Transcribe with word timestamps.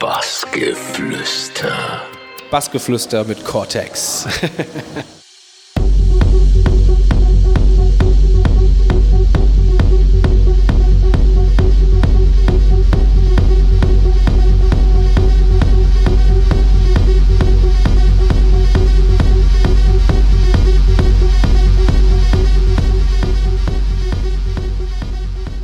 Bassgeflüster. 0.00 1.72
Bassgeflüster 2.52 3.24
mit 3.24 3.44
Cortex. 3.44 4.28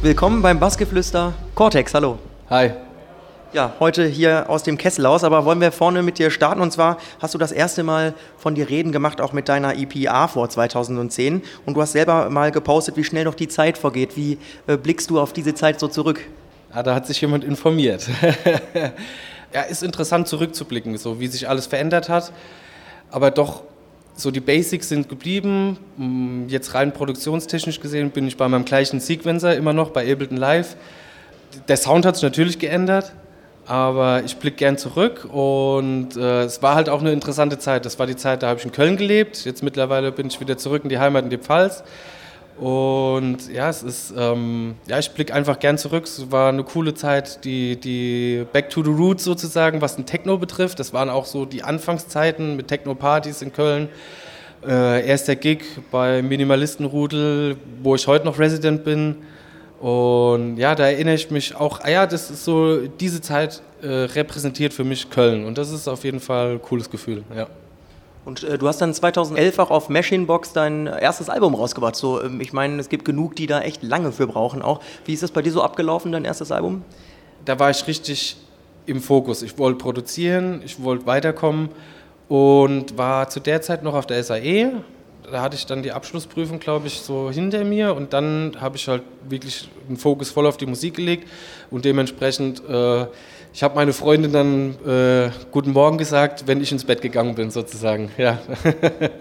Willkommen 0.02 0.42
beim 0.42 0.58
Bassgeflüster 0.58 1.34
Cortex, 1.54 1.94
hallo. 1.94 2.18
Hi. 2.50 2.72
Ja, 3.54 3.72
heute 3.78 4.04
hier 4.04 4.50
aus 4.50 4.64
dem 4.64 4.76
Kessel 4.76 5.06
aus, 5.06 5.22
aber 5.22 5.44
wollen 5.44 5.60
wir 5.60 5.70
vorne 5.70 6.02
mit 6.02 6.18
dir 6.18 6.32
starten 6.32 6.60
und 6.60 6.72
zwar 6.72 6.98
hast 7.20 7.34
du 7.34 7.38
das 7.38 7.52
erste 7.52 7.84
Mal 7.84 8.12
von 8.36 8.56
dir 8.56 8.68
reden 8.68 8.90
gemacht, 8.90 9.20
auch 9.20 9.32
mit 9.32 9.48
deiner 9.48 9.78
EPA 9.78 10.26
vor 10.26 10.48
2010 10.48 11.40
und 11.64 11.74
du 11.74 11.80
hast 11.80 11.92
selber 11.92 12.30
mal 12.30 12.50
gepostet, 12.50 12.96
wie 12.96 13.04
schnell 13.04 13.22
noch 13.22 13.36
die 13.36 13.46
Zeit 13.46 13.78
vergeht. 13.78 14.16
Wie 14.16 14.38
äh, 14.66 14.76
blickst 14.76 15.08
du 15.08 15.20
auf 15.20 15.32
diese 15.32 15.54
Zeit 15.54 15.78
so 15.78 15.86
zurück? 15.86 16.20
Ah, 16.72 16.82
da 16.82 16.96
hat 16.96 17.06
sich 17.06 17.20
jemand 17.20 17.44
informiert. 17.44 18.08
ja, 19.54 19.60
ist 19.60 19.84
interessant 19.84 20.26
zurückzublicken, 20.26 20.98
so 20.98 21.20
wie 21.20 21.28
sich 21.28 21.48
alles 21.48 21.66
verändert 21.66 22.08
hat, 22.08 22.32
aber 23.12 23.30
doch 23.30 23.62
so 24.16 24.32
die 24.32 24.40
Basics 24.40 24.88
sind 24.88 25.08
geblieben. 25.08 25.78
Mm, 25.96 26.48
jetzt 26.48 26.74
rein 26.74 26.92
produktionstechnisch 26.92 27.78
gesehen 27.78 28.10
bin 28.10 28.26
ich 28.26 28.36
bei 28.36 28.48
meinem 28.48 28.64
gleichen 28.64 28.98
Sequencer 28.98 29.54
immer 29.54 29.72
noch 29.72 29.90
bei 29.90 30.10
Ableton 30.12 30.38
Live. 30.38 30.74
Der 31.68 31.76
Sound 31.76 32.04
hat 32.04 32.16
sich 32.16 32.24
natürlich 32.24 32.58
geändert, 32.58 33.12
aber 33.66 34.22
ich 34.24 34.36
blicke 34.36 34.56
gern 34.56 34.76
zurück 34.76 35.26
und 35.30 36.16
äh, 36.16 36.42
es 36.42 36.62
war 36.62 36.74
halt 36.74 36.88
auch 36.88 37.00
eine 37.00 37.12
interessante 37.12 37.58
Zeit. 37.58 37.86
Das 37.86 37.98
war 37.98 38.06
die 38.06 38.16
Zeit, 38.16 38.42
da 38.42 38.48
habe 38.48 38.58
ich 38.58 38.66
in 38.66 38.72
Köln 38.72 38.96
gelebt. 38.96 39.44
Jetzt 39.44 39.62
mittlerweile 39.62 40.12
bin 40.12 40.26
ich 40.26 40.40
wieder 40.40 40.58
zurück 40.58 40.82
in 40.84 40.90
die 40.90 40.98
Heimat 40.98 41.24
in 41.24 41.30
die 41.30 41.38
Pfalz. 41.38 41.82
Und 42.58 43.52
ja, 43.52 43.68
es 43.68 43.82
ist, 43.82 44.14
ähm, 44.16 44.76
ja, 44.86 44.98
ich 44.98 45.10
blicke 45.10 45.34
einfach 45.34 45.58
gern 45.58 45.76
zurück. 45.76 46.04
Es 46.04 46.30
war 46.30 46.50
eine 46.50 46.62
coole 46.62 46.94
Zeit, 46.94 47.44
die, 47.44 47.76
die 47.76 48.46
Back 48.52 48.70
to 48.70 48.84
the 48.84 48.90
Roots 48.90 49.24
sozusagen, 49.24 49.80
was 49.80 49.96
den 49.96 50.06
Techno 50.06 50.38
betrifft. 50.38 50.78
Das 50.78 50.92
waren 50.92 51.10
auch 51.10 51.24
so 51.24 51.46
die 51.46 51.64
Anfangszeiten 51.64 52.54
mit 52.56 52.68
Techno-Partys 52.68 53.42
in 53.42 53.52
Köln. 53.52 53.88
Äh, 54.64 55.06
erster 55.06 55.36
Gig 55.36 55.62
bei 55.90 56.22
Minimalistenrudel, 56.22 57.56
wo 57.82 57.96
ich 57.96 58.06
heute 58.06 58.24
noch 58.24 58.38
Resident 58.38 58.84
bin. 58.84 59.16
Und 59.84 60.56
ja, 60.56 60.74
da 60.74 60.86
erinnere 60.86 61.14
ich 61.14 61.30
mich 61.30 61.54
auch, 61.54 61.80
ah 61.82 61.90
ja, 61.90 62.06
das 62.06 62.30
ist 62.30 62.46
so, 62.46 62.86
diese 62.86 63.20
Zeit 63.20 63.60
äh, 63.82 63.86
repräsentiert 63.86 64.72
für 64.72 64.82
mich 64.82 65.10
Köln. 65.10 65.44
Und 65.44 65.58
das 65.58 65.70
ist 65.70 65.88
auf 65.88 66.04
jeden 66.04 66.20
Fall 66.20 66.52
ein 66.52 66.62
cooles 66.62 66.88
Gefühl, 66.88 67.22
ja. 67.36 67.48
Und 68.24 68.44
äh, 68.44 68.56
du 68.56 68.66
hast 68.66 68.80
dann 68.80 68.94
2011 68.94 69.58
auch 69.58 69.70
auf 69.70 69.90
Machinebox 69.90 70.54
dein 70.54 70.86
erstes 70.86 71.28
Album 71.28 71.54
rausgebracht. 71.54 71.96
So, 71.96 72.22
ähm, 72.22 72.40
ich 72.40 72.54
meine, 72.54 72.80
es 72.80 72.88
gibt 72.88 73.04
genug, 73.04 73.36
die 73.36 73.46
da 73.46 73.60
echt 73.60 73.82
lange 73.82 74.10
für 74.10 74.26
brauchen 74.26 74.62
auch. 74.62 74.80
Wie 75.04 75.12
ist 75.12 75.22
das 75.22 75.32
bei 75.32 75.42
dir 75.42 75.52
so 75.52 75.62
abgelaufen, 75.62 76.12
dein 76.12 76.24
erstes 76.24 76.50
Album? 76.50 76.82
Da 77.44 77.58
war 77.58 77.68
ich 77.68 77.86
richtig 77.86 78.38
im 78.86 79.02
Fokus. 79.02 79.42
Ich 79.42 79.58
wollte 79.58 79.76
produzieren, 79.76 80.62
ich 80.64 80.82
wollte 80.82 81.04
weiterkommen 81.04 81.68
und 82.30 82.96
war 82.96 83.28
zu 83.28 83.38
der 83.38 83.60
Zeit 83.60 83.82
noch 83.82 83.92
auf 83.92 84.06
der 84.06 84.24
SAE. 84.24 84.82
Da 85.30 85.40
hatte 85.40 85.56
ich 85.56 85.66
dann 85.66 85.82
die 85.82 85.92
Abschlussprüfung, 85.92 86.58
glaube 86.58 86.86
ich, 86.86 87.00
so 87.00 87.30
hinter 87.30 87.64
mir 87.64 87.94
und 87.94 88.12
dann 88.12 88.56
habe 88.60 88.76
ich 88.76 88.88
halt 88.88 89.02
wirklich 89.28 89.68
den 89.88 89.96
Fokus 89.96 90.30
voll 90.30 90.46
auf 90.46 90.56
die 90.56 90.66
Musik 90.66 90.96
gelegt 90.96 91.28
und 91.70 91.84
dementsprechend 91.84 92.62
äh, 92.68 93.06
ich 93.54 93.62
habe 93.62 93.76
meine 93.76 93.92
Freundin 93.92 94.32
dann 94.32 94.74
äh, 94.84 95.30
Guten 95.52 95.72
Morgen 95.72 95.96
gesagt, 95.96 96.48
wenn 96.48 96.60
ich 96.60 96.72
ins 96.72 96.84
Bett 96.84 97.00
gegangen 97.00 97.36
bin, 97.36 97.52
sozusagen. 97.52 98.10
Ja. 98.18 98.40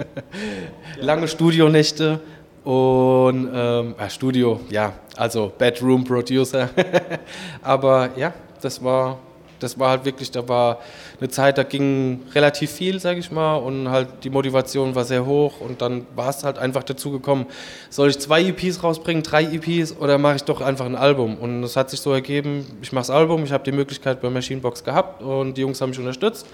Lange 1.00 1.28
Studionächte 1.28 2.20
und 2.64 3.52
ähm, 3.54 3.96
ja, 4.00 4.10
Studio, 4.10 4.60
ja, 4.72 4.94
also 5.18 5.54
Bedroom 5.56 6.04
Producer. 6.04 6.70
Aber 7.62 8.10
ja, 8.16 8.34
das 8.60 8.84
war 8.84 9.20
das 9.64 9.80
war 9.80 9.90
halt 9.90 10.06
wirklich, 10.06 10.30
da 10.32 10.48
war 10.48 10.80
eine 11.20 11.30
Zeit, 11.30 11.58
da 11.58 11.64
ging 11.64 12.22
relativ 12.36 12.72
viel, 12.72 13.00
sage 13.00 13.20
ich 13.20 13.32
mal, 13.32 13.56
und 13.56 13.90
halt 13.90 14.10
die 14.24 14.30
Motivation 14.30 14.94
war 14.94 15.06
sehr 15.06 15.26
hoch 15.26 15.62
und 15.62 15.82
dann 15.82 16.06
war 16.16 16.30
es 16.30 16.44
halt 16.44 16.58
einfach 16.58 16.84
dazu 16.84 17.12
gekommen, 17.12 17.46
soll 17.90 18.10
ich 18.10 18.20
zwei 18.20 18.44
EPs 18.44 18.84
rausbringen, 18.84 19.24
drei 19.24 19.44
EPs 19.44 19.96
oder 19.98 20.18
mache 20.18 20.36
ich 20.36 20.44
doch 20.44 20.62
einfach 20.62 20.86
ein 20.86 20.96
Album? 20.96 21.38
Und 21.38 21.64
es 21.64 21.76
hat 21.76 21.90
sich 21.90 22.02
so 22.02 22.12
ergeben, 22.12 22.66
ich 22.82 22.92
mache 22.92 23.04
das 23.04 23.10
Album, 23.10 23.44
ich 23.44 23.52
habe 23.52 23.64
die 23.64 23.72
Möglichkeit 23.72 24.22
bei 24.22 24.30
Machinebox 24.30 24.84
gehabt 24.84 25.24
und 25.24 25.56
die 25.56 25.62
Jungs 25.62 25.80
haben 25.82 25.90
mich 25.90 26.00
unterstützt 26.00 26.46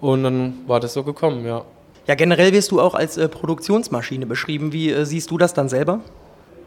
und 0.00 0.22
dann 0.22 0.54
war 0.66 0.80
das 0.80 0.92
so 0.92 1.02
gekommen, 1.02 1.46
ja. 1.46 1.64
Ja, 2.06 2.16
generell 2.16 2.52
wirst 2.52 2.72
du 2.72 2.80
auch 2.80 2.94
als 2.94 3.16
äh, 3.16 3.28
Produktionsmaschine 3.28 4.26
beschrieben. 4.26 4.72
Wie 4.72 4.90
äh, 4.90 5.06
siehst 5.06 5.30
du 5.30 5.38
das 5.38 5.54
dann 5.54 5.68
selber? 5.68 6.00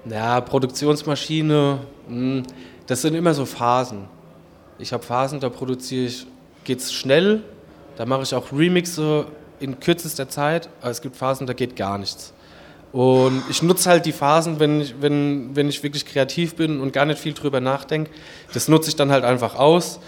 Ja, 0.09 0.39
Produktionsmaschine, 0.39 1.79
mh, 2.07 2.15
hm, 2.15 2.43
das 2.87 3.01
sind 3.01 3.15
immer 3.15 3.33
so 3.33 3.45
Phasen. 3.45 4.05
Ich 4.77 4.91
habe 4.91 5.03
Phasen, 5.03 5.39
da 5.39 5.49
produziere 5.49 6.07
ich, 6.07 6.27
geht 6.65 6.79
es 6.79 6.91
schnell, 6.91 7.43
da 7.95 8.05
mache 8.05 8.23
ich 8.23 8.35
auch 8.35 8.51
Remixe 8.51 9.25
in 9.61 9.79
kürzester 9.79 10.27
Zeit, 10.27 10.67
aber 10.81 10.91
es 10.91 11.01
gibt 11.01 11.15
Phasen, 11.15 11.47
da 11.47 11.53
geht 11.53 11.77
gar 11.77 11.97
nichts. 11.97 12.33
Und 12.91 13.43
ich 13.49 13.61
nutze 13.61 13.89
halt 13.89 14.05
die 14.05 14.11
Phasen, 14.11 14.59
wenn 14.59 14.81
ich, 14.81 14.95
wenn, 14.99 15.55
wenn 15.55 15.69
ich 15.69 15.81
wirklich 15.81 16.05
kreativ 16.05 16.55
bin 16.55 16.79
und 16.81 16.91
gar 16.91 17.05
nicht 17.05 17.19
viel 17.19 17.33
drüber 17.33 17.61
nachdenke. 17.61 18.11
Das 18.53 18.67
nutze 18.67 18.89
ich 18.89 18.95
dann 18.95 19.11
halt 19.11 19.23
einfach 19.23 19.55
aus. 19.55 19.99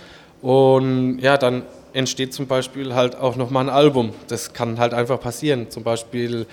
Und 0.42 1.20
ja, 1.20 1.38
dann 1.38 1.64
entsteht 1.94 2.34
zum 2.34 2.48
Beispiel 2.48 2.94
halt 2.94 3.18
auch 3.18 3.36
nochmal 3.36 3.66
ein 3.66 3.70
Album. 3.70 4.14
Das 4.28 4.54
kann 4.54 4.80
halt 4.80 4.94
einfach 4.94 5.20
passieren. 5.20 5.70
Zum 5.70 5.84
Beispiel 5.84 6.46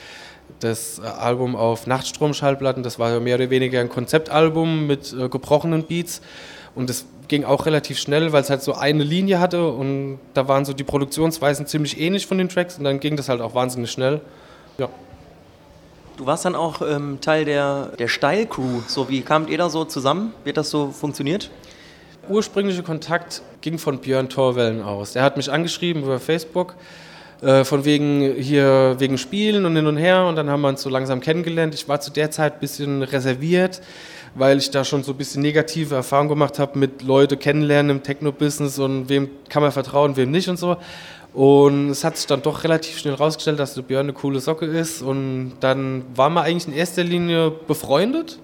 das 0.60 1.00
Album 1.00 1.54
auf 1.56 1.86
Nachtstromschallplatten, 1.86 2.82
das 2.82 2.98
war 2.98 3.20
mehr 3.20 3.36
oder 3.36 3.50
weniger 3.50 3.80
ein 3.80 3.88
Konzeptalbum 3.88 4.86
mit 4.86 5.12
äh, 5.12 5.28
gebrochenen 5.28 5.84
Beats. 5.84 6.20
Und 6.74 6.90
das 6.90 7.06
ging 7.28 7.44
auch 7.44 7.66
relativ 7.66 7.98
schnell, 7.98 8.32
weil 8.32 8.42
es 8.42 8.50
halt 8.50 8.62
so 8.62 8.74
eine 8.74 9.02
Linie 9.02 9.40
hatte 9.40 9.68
und 9.68 10.18
da 10.34 10.48
waren 10.48 10.64
so 10.64 10.72
die 10.72 10.84
Produktionsweisen 10.84 11.66
ziemlich 11.66 12.00
ähnlich 12.00 12.26
von 12.26 12.38
den 12.38 12.48
Tracks 12.48 12.78
und 12.78 12.84
dann 12.84 13.00
ging 13.00 13.16
das 13.16 13.28
halt 13.28 13.40
auch 13.40 13.54
wahnsinnig 13.54 13.90
schnell. 13.90 14.20
Ja. 14.78 14.88
Du 16.16 16.26
warst 16.26 16.44
dann 16.44 16.54
auch 16.54 16.80
ähm, 16.82 17.18
Teil 17.20 17.44
der, 17.44 17.90
der 17.98 18.08
Steil-Crew. 18.08 18.82
So, 18.86 19.08
wie 19.08 19.22
kamt 19.22 19.50
ihr 19.50 19.58
da 19.58 19.68
so 19.68 19.84
zusammen? 19.84 20.32
Wird 20.44 20.56
das 20.56 20.70
so 20.70 20.88
funktioniert? 20.88 21.50
Ursprüngliche 22.28 22.82
Kontakt 22.82 23.42
ging 23.60 23.78
von 23.78 23.98
Björn 23.98 24.28
Torwellen 24.28 24.82
aus. 24.82 25.12
Der 25.12 25.22
hat 25.22 25.36
mich 25.36 25.50
angeschrieben 25.50 26.04
über 26.04 26.20
Facebook, 26.20 26.74
äh, 27.42 27.64
von 27.64 27.84
wegen 27.84 28.34
hier 28.36 28.94
wegen 28.98 29.18
Spielen 29.18 29.66
und 29.66 29.74
hin 29.74 29.86
und 29.86 29.96
her 29.96 30.24
und 30.26 30.36
dann 30.36 30.48
haben 30.48 30.60
wir 30.62 30.68
uns 30.68 30.82
so 30.82 30.88
langsam 30.88 31.20
kennengelernt. 31.20 31.74
Ich 31.74 31.88
war 31.88 32.00
zu 32.00 32.10
der 32.10 32.30
Zeit 32.30 32.54
ein 32.54 32.60
bisschen 32.60 33.02
reserviert 33.02 33.80
weil 34.34 34.58
ich 34.58 34.70
da 34.70 34.84
schon 34.84 35.02
so 35.02 35.12
ein 35.12 35.18
bisschen 35.18 35.42
negative 35.42 35.94
Erfahrungen 35.94 36.28
gemacht 36.28 36.58
habe 36.58 36.78
mit 36.78 37.02
Leute 37.02 37.36
kennenlernen 37.36 37.98
im 37.98 38.02
Techno-Business 38.02 38.78
und 38.78 39.08
wem 39.08 39.30
kann 39.48 39.62
man 39.62 39.72
vertrauen, 39.72 40.16
wem 40.16 40.30
nicht 40.30 40.48
und 40.48 40.58
so. 40.58 40.76
Und 41.32 41.90
es 41.90 42.04
hat 42.04 42.16
sich 42.16 42.26
dann 42.26 42.42
doch 42.42 42.62
relativ 42.62 42.98
schnell 42.98 43.14
rausgestellt, 43.14 43.58
dass 43.58 43.74
der 43.74 43.82
Björn 43.82 44.06
eine 44.06 44.12
coole 44.12 44.38
Socke 44.38 44.66
ist. 44.66 45.02
Und 45.02 45.54
dann 45.60 46.04
waren 46.14 46.32
wir 46.32 46.42
eigentlich 46.42 46.68
in 46.68 46.74
erster 46.78 47.02
Linie 47.02 47.50
befreundet. 47.50 48.38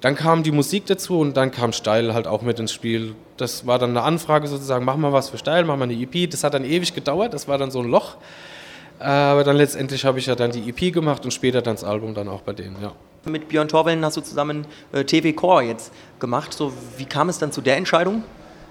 Dann 0.00 0.16
kam 0.16 0.42
die 0.42 0.50
Musik 0.50 0.86
dazu 0.86 1.20
und 1.20 1.36
dann 1.36 1.52
kam 1.52 1.72
Steil 1.72 2.12
halt 2.12 2.26
auch 2.26 2.42
mit 2.42 2.58
ins 2.58 2.72
Spiel. 2.72 3.14
Das 3.36 3.66
war 3.66 3.78
dann 3.78 3.90
eine 3.90 4.02
Anfrage 4.02 4.48
sozusagen, 4.48 4.84
machen 4.84 5.00
wir 5.00 5.12
was 5.12 5.30
für 5.30 5.38
Steil, 5.38 5.64
machen 5.64 5.78
wir 5.78 5.84
eine 5.84 5.94
EP. 5.94 6.28
Das 6.28 6.42
hat 6.42 6.54
dann 6.54 6.64
ewig 6.64 6.92
gedauert, 6.92 7.34
das 7.34 7.46
war 7.46 7.56
dann 7.56 7.70
so 7.70 7.80
ein 7.80 7.88
Loch. 7.88 8.16
Aber 8.98 9.44
dann 9.44 9.56
letztendlich 9.56 10.04
habe 10.04 10.18
ich 10.18 10.26
ja 10.26 10.34
dann 10.34 10.50
die 10.50 10.68
EP 10.68 10.92
gemacht 10.92 11.24
und 11.24 11.30
später 11.30 11.62
dann 11.62 11.74
das 11.74 11.84
Album 11.84 12.14
dann 12.14 12.28
auch 12.28 12.42
bei 12.42 12.52
denen, 12.52 12.76
ja. 12.82 12.92
Mit 13.28 13.48
Björn 13.48 13.66
Torwellen 13.66 14.04
hast 14.04 14.16
du 14.16 14.20
zusammen 14.20 14.66
äh, 14.92 15.02
TV 15.02 15.34
Core 15.34 15.64
jetzt 15.64 15.92
gemacht. 16.20 16.52
So, 16.52 16.72
wie 16.96 17.06
kam 17.06 17.28
es 17.28 17.38
dann 17.40 17.50
zu 17.50 17.60
der 17.60 17.76
Entscheidung? 17.76 18.22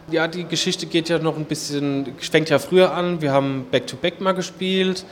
Ja, 0.09 0.29
die 0.29 0.45
Geschichte 0.45 0.85
geht 0.85 1.09
ja 1.09 1.19
noch 1.19 1.35
ein 1.35 1.43
bisschen, 1.43 2.13
fängt 2.19 2.49
ja 2.49 2.57
früher 2.57 2.93
an. 2.93 3.21
Wir 3.21 3.33
haben 3.33 3.65
Back-to-Back 3.69 4.15
-back 4.15 4.23
mal 4.23 4.31
gespielt. 4.31 5.05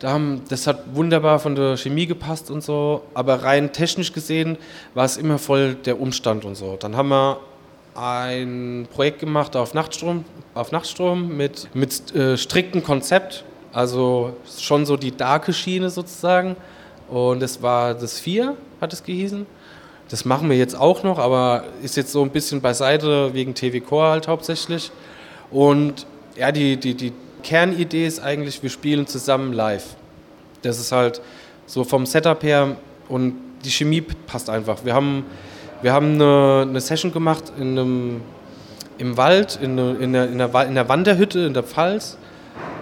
Da 0.00 0.10
haben, 0.10 0.42
das 0.50 0.66
hat 0.66 0.94
wunderbar 0.94 1.38
von 1.38 1.54
der 1.54 1.78
Chemie 1.78 2.06
gepasst 2.06 2.50
und 2.50 2.62
so. 2.62 3.04
Aber 3.14 3.42
rein 3.42 3.72
technisch 3.72 4.12
gesehen 4.12 4.58
war 4.92 5.06
es 5.06 5.16
immer 5.16 5.38
voll 5.38 5.76
der 5.76 5.98
Umstand 5.98 6.44
und 6.44 6.54
so. 6.54 6.76
Dann 6.78 6.94
haben 6.94 7.08
wir 7.08 7.38
ein 7.94 8.86
Projekt 8.92 9.20
gemacht 9.20 9.56
auf 9.56 9.72
Nachtstrom, 9.72 10.26
auf 10.52 10.72
Nachtstrom 10.72 11.34
mit, 11.34 11.74
mit 11.74 12.14
äh, 12.14 12.36
striktem 12.36 12.84
Konzept. 12.84 13.44
Also 13.72 14.36
schon 14.58 14.84
so 14.84 14.98
die 14.98 15.16
darke 15.16 15.54
Schiene 15.54 15.88
sozusagen. 15.88 16.56
Und 17.08 17.42
es 17.42 17.62
war 17.62 17.94
das 17.94 18.18
4, 18.18 18.56
hat 18.80 18.92
es 18.92 19.02
gehießen. 19.02 19.46
Das 20.10 20.24
machen 20.24 20.50
wir 20.50 20.56
jetzt 20.56 20.76
auch 20.76 21.02
noch, 21.02 21.18
aber 21.18 21.64
ist 21.82 21.96
jetzt 21.96 22.12
so 22.12 22.22
ein 22.22 22.30
bisschen 22.30 22.60
beiseite 22.60 23.32
wegen 23.32 23.54
TV 23.54 23.84
Core 23.84 24.10
halt 24.10 24.28
hauptsächlich. 24.28 24.92
Und 25.50 26.06
ja, 26.36 26.52
die, 26.52 26.76
die, 26.76 26.94
die 26.94 27.12
Kernidee 27.42 28.06
ist 28.06 28.20
eigentlich, 28.20 28.62
wir 28.62 28.70
spielen 28.70 29.06
zusammen 29.06 29.52
live. 29.52 29.96
Das 30.62 30.78
ist 30.78 30.92
halt 30.92 31.20
so 31.66 31.84
vom 31.84 32.06
Setup 32.06 32.42
her 32.42 32.76
und 33.08 33.34
die 33.64 33.70
Chemie 33.70 34.02
passt 34.02 34.50
einfach. 34.50 34.84
Wir 34.84 34.94
haben, 34.94 35.24
wir 35.80 35.92
haben 35.92 36.14
eine, 36.14 36.66
eine 36.68 36.80
Session 36.80 37.12
gemacht 37.12 37.52
in 37.58 37.78
einem 37.78 38.20
im 38.98 39.16
Wald, 39.16 39.58
in, 39.60 39.76
in, 39.78 40.12
der, 40.12 40.28
in, 40.30 40.38
der, 40.38 40.66
in 40.66 40.74
der 40.74 40.88
Wanderhütte 40.88 41.40
in 41.40 41.54
der 41.54 41.62
Pfalz. 41.62 42.16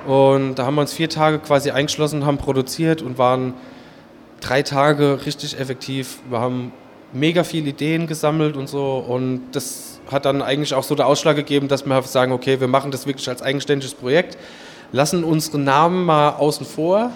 Und 0.06 0.56
da 0.56 0.66
haben 0.66 0.74
wir 0.74 0.82
uns 0.82 0.92
vier 0.92 1.08
Tage 1.08 1.38
quasi 1.38 1.70
eingeschlossen, 1.70 2.26
haben 2.26 2.38
produziert 2.38 3.02
und 3.02 3.18
waren 3.18 3.54
drei 4.42 4.62
Tage 4.62 5.24
richtig 5.24 5.58
effektiv. 5.58 6.18
Wir 6.28 6.40
haben 6.40 6.72
mega 7.12 7.44
viele 7.44 7.70
Ideen 7.70 8.06
gesammelt 8.06 8.56
und 8.56 8.68
so. 8.68 8.98
Und 8.98 9.52
das 9.52 10.00
hat 10.10 10.24
dann 10.24 10.42
eigentlich 10.42 10.74
auch 10.74 10.82
so 10.82 10.94
der 10.94 11.06
Ausschlag 11.06 11.36
gegeben, 11.36 11.68
dass 11.68 11.86
wir 11.86 12.02
sagen, 12.02 12.32
okay, 12.32 12.60
wir 12.60 12.68
machen 12.68 12.90
das 12.90 13.06
wirklich 13.06 13.28
als 13.28 13.42
eigenständiges 13.42 13.94
Projekt, 13.94 14.36
lassen 14.90 15.24
unsere 15.24 15.58
Namen 15.58 16.04
mal 16.04 16.30
außen 16.30 16.66
vor, 16.66 17.10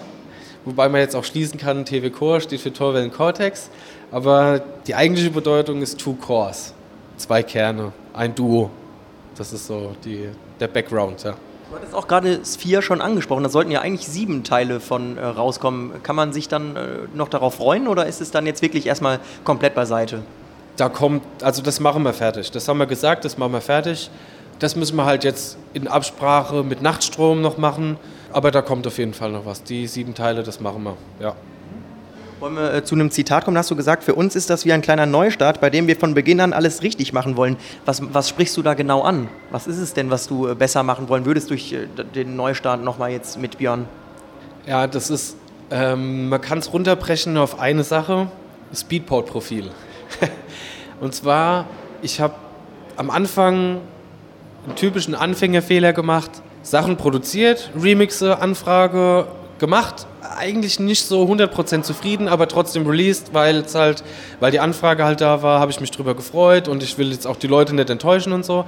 wobei 0.65 0.89
man 0.89 1.01
jetzt 1.01 1.15
auch 1.15 1.23
schließen 1.23 1.59
kann, 1.59 1.85
TV 1.85 2.09
Core 2.09 2.41
steht 2.41 2.61
für 2.61 2.73
Torwellen 2.73 3.11
Cortex, 3.11 3.69
aber 4.11 4.61
die 4.87 4.95
eigentliche 4.95 5.29
Bedeutung 5.29 5.81
ist 5.81 5.99
Two 5.99 6.13
Cores, 6.13 6.73
zwei 7.17 7.43
Kerne, 7.43 7.91
ein 8.13 8.33
Duo. 8.33 8.71
Das 9.37 9.53
ist 9.53 9.67
so 9.67 9.95
die, 10.03 10.29
der 10.59 10.67
Background, 10.67 11.23
ja. 11.23 11.35
Du 11.69 11.75
hattest 11.75 11.93
auch 11.93 12.07
gerade 12.07 12.39
Sphere 12.45 12.81
schon 12.81 13.01
angesprochen. 13.01 13.43
Da 13.43 13.49
sollten 13.49 13.71
ja 13.71 13.81
eigentlich 13.81 14.07
sieben 14.07 14.43
Teile 14.43 14.79
von 14.79 15.17
äh, 15.17 15.25
rauskommen. 15.25 16.01
Kann 16.01 16.15
man 16.15 16.31
sich 16.31 16.47
dann 16.47 16.75
äh, 16.75 16.85
noch 17.13 17.27
darauf 17.27 17.55
freuen 17.55 17.87
oder 17.89 18.05
ist 18.05 18.21
es 18.21 18.31
dann 18.31 18.45
jetzt 18.45 18.61
wirklich 18.61 18.85
erstmal 18.85 19.19
komplett 19.43 19.75
beiseite? 19.75 20.23
Da 20.77 20.87
kommt, 20.87 21.23
also 21.41 21.61
das 21.61 21.79
machen 21.79 22.03
wir 22.03 22.13
fertig. 22.13 22.51
Das 22.51 22.67
haben 22.67 22.77
wir 22.77 22.85
gesagt, 22.85 23.25
das 23.25 23.37
machen 23.37 23.51
wir 23.51 23.61
fertig. 23.61 24.09
Das 24.59 24.75
müssen 24.75 24.95
wir 24.95 25.05
halt 25.05 25.23
jetzt 25.23 25.57
in 25.73 25.87
Absprache 25.87 26.63
mit 26.63 26.81
Nachtstrom 26.81 27.41
noch 27.41 27.57
machen. 27.57 27.97
Aber 28.31 28.51
da 28.51 28.61
kommt 28.61 28.87
auf 28.87 28.97
jeden 28.97 29.13
Fall 29.13 29.31
noch 29.31 29.45
was. 29.45 29.63
Die 29.63 29.87
sieben 29.87 30.13
Teile, 30.13 30.43
das 30.43 30.59
machen 30.61 30.83
wir, 30.83 30.97
ja. 31.19 31.35
Wollen 32.39 32.55
wir 32.55 32.71
äh, 32.71 32.83
zu 32.83 32.93
einem 32.93 33.09
Zitat 33.09 33.45
kommen? 33.45 33.57
Hast 33.57 33.71
du 33.71 33.75
gesagt, 33.75 34.03
für 34.03 34.13
uns 34.13 34.35
ist 34.35 34.51
das 34.51 34.63
wie 34.63 34.71
ein 34.71 34.83
kleiner 34.83 35.07
Neustart, 35.07 35.59
bei 35.59 35.71
dem 35.71 35.87
wir 35.87 35.95
von 35.95 36.13
Beginn 36.13 36.39
an 36.39 36.53
alles 36.53 36.83
richtig 36.83 37.11
machen 37.11 37.35
wollen. 37.35 37.57
Was, 37.85 38.01
was 38.13 38.29
sprichst 38.29 38.55
du 38.57 38.61
da 38.61 38.75
genau 38.75 39.01
an? 39.01 39.27
Was 39.49 39.65
ist 39.65 39.77
es 39.77 39.95
denn, 39.95 40.11
was 40.11 40.27
du 40.27 40.47
äh, 40.47 40.53
besser 40.53 40.83
machen 40.83 41.09
wollen 41.09 41.25
würdest 41.25 41.49
durch 41.49 41.73
äh, 41.73 41.87
den 42.13 42.35
Neustart 42.35 42.83
nochmal 42.83 43.09
jetzt 43.09 43.39
mit 43.39 43.57
Björn? 43.57 43.87
Ja, 44.67 44.85
das 44.85 45.09
ist, 45.09 45.35
ähm, 45.71 46.29
man 46.29 46.39
kann 46.39 46.59
es 46.59 46.71
runterbrechen 46.71 47.37
auf 47.37 47.59
eine 47.59 47.83
Sache, 47.83 48.27
Speedport-Profil. 48.71 49.71
Und 50.99 51.15
zwar, 51.15 51.65
ich 52.03 52.21
habe 52.21 52.35
am 52.97 53.09
Anfang 53.09 53.79
einen 54.67 54.75
typischen 54.75 55.15
Anfängerfehler 55.15 55.91
gemacht, 55.91 56.29
Sachen 56.61 56.97
produziert, 56.97 57.71
Remixe, 57.81 58.39
Anfrage 58.39 59.25
gemacht, 59.57 60.05
eigentlich 60.37 60.79
nicht 60.79 61.05
so 61.05 61.23
100% 61.23 61.81
zufrieden, 61.81 62.27
aber 62.27 62.47
trotzdem 62.47 62.85
released, 62.85 63.33
weil 63.33 63.57
es 63.57 63.75
halt, 63.75 64.03
weil 64.39 64.51
die 64.51 64.59
Anfrage 64.59 65.03
halt 65.03 65.21
da 65.21 65.41
war, 65.41 65.59
habe 65.59 65.71
ich 65.71 65.79
mich 65.79 65.91
drüber 65.91 66.15
gefreut 66.15 66.67
und 66.67 66.83
ich 66.83 66.97
will 66.97 67.11
jetzt 67.11 67.27
auch 67.27 67.35
die 67.35 67.47
Leute 67.47 67.75
nicht 67.75 67.89
enttäuschen 67.89 68.33
und 68.33 68.45
so. 68.45 68.65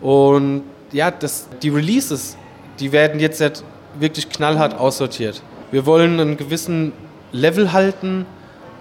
Und 0.00 0.62
ja, 0.92 1.10
das, 1.10 1.48
die 1.62 1.68
Releases, 1.68 2.36
die 2.80 2.92
werden 2.92 3.20
jetzt 3.20 3.40
halt 3.40 3.62
wirklich 3.98 4.28
knallhart 4.28 4.78
aussortiert. 4.78 5.42
Wir 5.70 5.86
wollen 5.86 6.20
einen 6.20 6.36
gewissen 6.36 6.92
Level 7.32 7.72
halten 7.72 8.26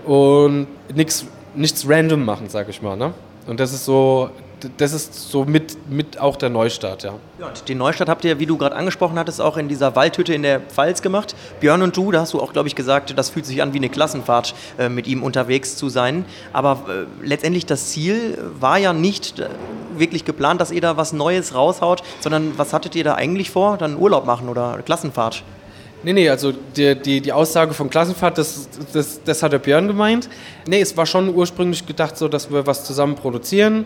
und 0.06 0.68
nichts 0.94 1.26
random 1.88 2.26
machen, 2.26 2.50
sage 2.50 2.72
ich 2.72 2.82
mal. 2.82 2.98
Ne? 2.98 3.14
Und 3.48 3.60
das 3.60 3.74
ist 3.74 3.86
so 3.86 4.30
das 4.78 4.94
ist 4.94 5.30
so 5.30 5.46
mit, 5.46 5.90
mit 5.90 6.20
auch 6.20 6.36
der 6.36 6.50
Neustart, 6.50 7.04
ja. 7.04 7.14
ja 7.40 7.48
und 7.48 7.68
den 7.70 7.78
Neustart 7.78 8.10
habt 8.10 8.24
ihr, 8.26 8.40
wie 8.40 8.46
du 8.46 8.58
gerade 8.58 8.76
angesprochen 8.76 9.18
hattest, 9.18 9.42
auch 9.42 9.58
in 9.58 9.68
dieser 9.68 9.96
Waldhütte 9.96 10.34
in 10.34 10.44
der 10.44 10.60
Pfalz 10.60 11.02
gemacht. 11.02 11.36
Björn 11.60 11.82
und 11.82 11.96
du, 11.96 12.12
da 12.12 12.22
hast 12.22 12.34
du 12.34 12.42
auch, 12.42 12.54
glaube 12.54 12.68
ich, 12.68 12.76
gesagt, 12.76 13.18
das 13.18 13.30
fühlt 13.30 13.46
sich 13.46 13.62
an 13.62 13.74
wie 13.74 13.78
eine 13.78 13.90
Klassenfahrt, 13.90 14.54
äh, 14.78 14.90
mit 14.90 15.08
ihm 15.08 15.24
unterwegs 15.24 15.76
zu 15.76 15.90
sein. 15.90 16.26
Aber 16.54 16.84
äh, 16.88 17.26
letztendlich 17.26 17.66
das 17.66 17.90
Ziel 17.90 18.38
war 18.60 18.78
ja 18.78 18.94
nicht 18.94 19.40
äh, 19.40 19.48
wirklich 19.96 20.26
geplant, 20.26 20.62
dass 20.62 20.72
ihr 20.72 20.82
da 20.82 20.98
was 20.98 21.14
Neues 21.14 21.54
raushaut, 21.56 22.04
sondern 22.20 22.58
was 22.58 22.74
hattet 22.74 22.96
ihr 22.96 23.04
da 23.04 23.16
eigentlich 23.16 23.52
vor? 23.52 23.78
Dann 23.78 23.98
Urlaub 23.98 24.26
machen 24.26 24.50
oder 24.50 24.80
Klassenfahrt? 24.86 25.44
Nee, 26.04 26.14
nee, 26.14 26.30
also 26.30 26.52
die, 26.52 26.96
die, 26.96 27.22
die 27.22 27.32
Aussage 27.32 27.76
von 27.76 27.90
Klassenfahrt, 27.90 28.38
das, 28.40 28.68
das, 28.92 29.22
das 29.24 29.44
hat 29.44 29.52
der 29.52 29.60
Björn 29.60 29.88
gemeint. 29.88 30.30
Nee, 30.68 30.82
es 30.82 30.98
war 30.98 31.06
schon 31.06 31.34
ursprünglich 31.34 31.86
gedacht 31.86 32.18
so, 32.18 32.28
dass 32.28 32.50
wir 32.50 32.66
was 32.66 32.86
zusammen 32.86 33.16
produzieren 33.16 33.86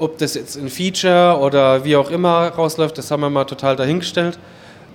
ob 0.00 0.18
das 0.18 0.34
jetzt 0.34 0.56
ein 0.56 0.68
Feature 0.68 1.38
oder 1.38 1.84
wie 1.84 1.96
auch 1.96 2.10
immer 2.10 2.48
rausläuft, 2.48 2.98
das 2.98 3.10
haben 3.10 3.20
wir 3.20 3.30
mal 3.30 3.44
total 3.44 3.76
dahingestellt. 3.76 4.38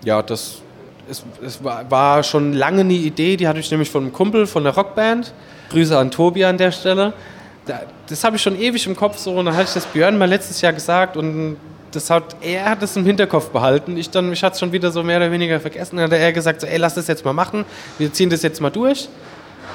Ja, 0.04 0.22
das 0.22 0.62
es, 1.10 1.24
es 1.46 1.64
war, 1.64 2.24
schon 2.24 2.54
lange 2.54 2.82
eine 2.82 2.94
Idee, 2.94 3.38
die 3.38 3.48
hatte 3.48 3.60
ich 3.60 3.70
nämlich 3.70 3.90
von 3.90 4.04
einem 4.04 4.14
Kumpel 4.14 4.48
von 4.48 4.64
der 4.64 4.74
Rockband. 4.74 5.34
Grüße 5.70 5.98
an 5.98 6.12
Tobi 6.12 6.46
an 6.46 6.58
der 6.58 6.72
Stelle. 6.72 7.14
Das 8.08 8.24
habe 8.24 8.36
ich 8.36 8.42
schon 8.42 8.60
ewig 8.60 8.86
im 8.86 8.96
Kopf 8.96 9.18
so 9.18 9.34
und 9.36 9.46
dann 9.46 9.56
hatte 9.56 9.68
ich 9.68 9.74
das 9.74 9.86
Björn 9.86 10.18
mal 10.18 10.30
letztes 10.30 10.62
Jahr 10.62 10.74
gesagt 10.74 11.18
und 11.18 11.58
das 11.92 12.10
hat, 12.10 12.36
er 12.42 12.66
hat 12.66 12.84
es 12.84 12.96
im 12.96 13.06
Hinterkopf 13.06 13.50
behalten. 13.50 13.98
Ich 13.98 14.10
dann, 14.10 14.30
mich 14.30 14.44
es 14.44 14.60
schon 14.60 14.72
wieder 14.72 14.92
so 14.92 15.02
mehr 15.02 15.18
oder 15.18 15.32
weniger 15.32 15.60
vergessen. 15.60 15.96
Dann 15.96 16.06
hat 16.06 16.14
er 16.14 16.34
gesagt, 16.34 16.62
so, 16.62 16.68
ey, 16.68 16.78
lass 16.78 16.96
das 16.96 17.08
jetzt 17.08 17.24
mal 17.24 17.34
machen. 17.34 17.66
Wir 17.98 18.12
ziehen 18.12 18.30
das 18.30 18.44
jetzt 18.44 18.60
mal 18.62 18.70
durch. 18.70 19.08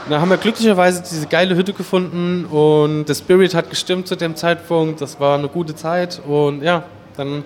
Da 0.09 0.21
haben 0.21 0.31
wir 0.31 0.39
glücklicherweise 0.39 1.03
diese 1.09 1.27
geile 1.27 1.55
Hütte 1.55 1.73
gefunden 1.73 2.47
und 2.47 3.05
der 3.05 3.15
Spirit 3.15 3.55
hat 3.55 3.71
gestimmt 3.71 4.09
zu 4.09 4.17
dem 4.17 4.35
Zeitpunkt. 4.35 5.01
Das 5.01 5.21
war 5.21 5.39
eine 5.39 5.49
gute 5.49 5.77
Zeit 5.77 6.21
und 6.27 6.63
ja, 6.63 6.85
dann 7.17 7.45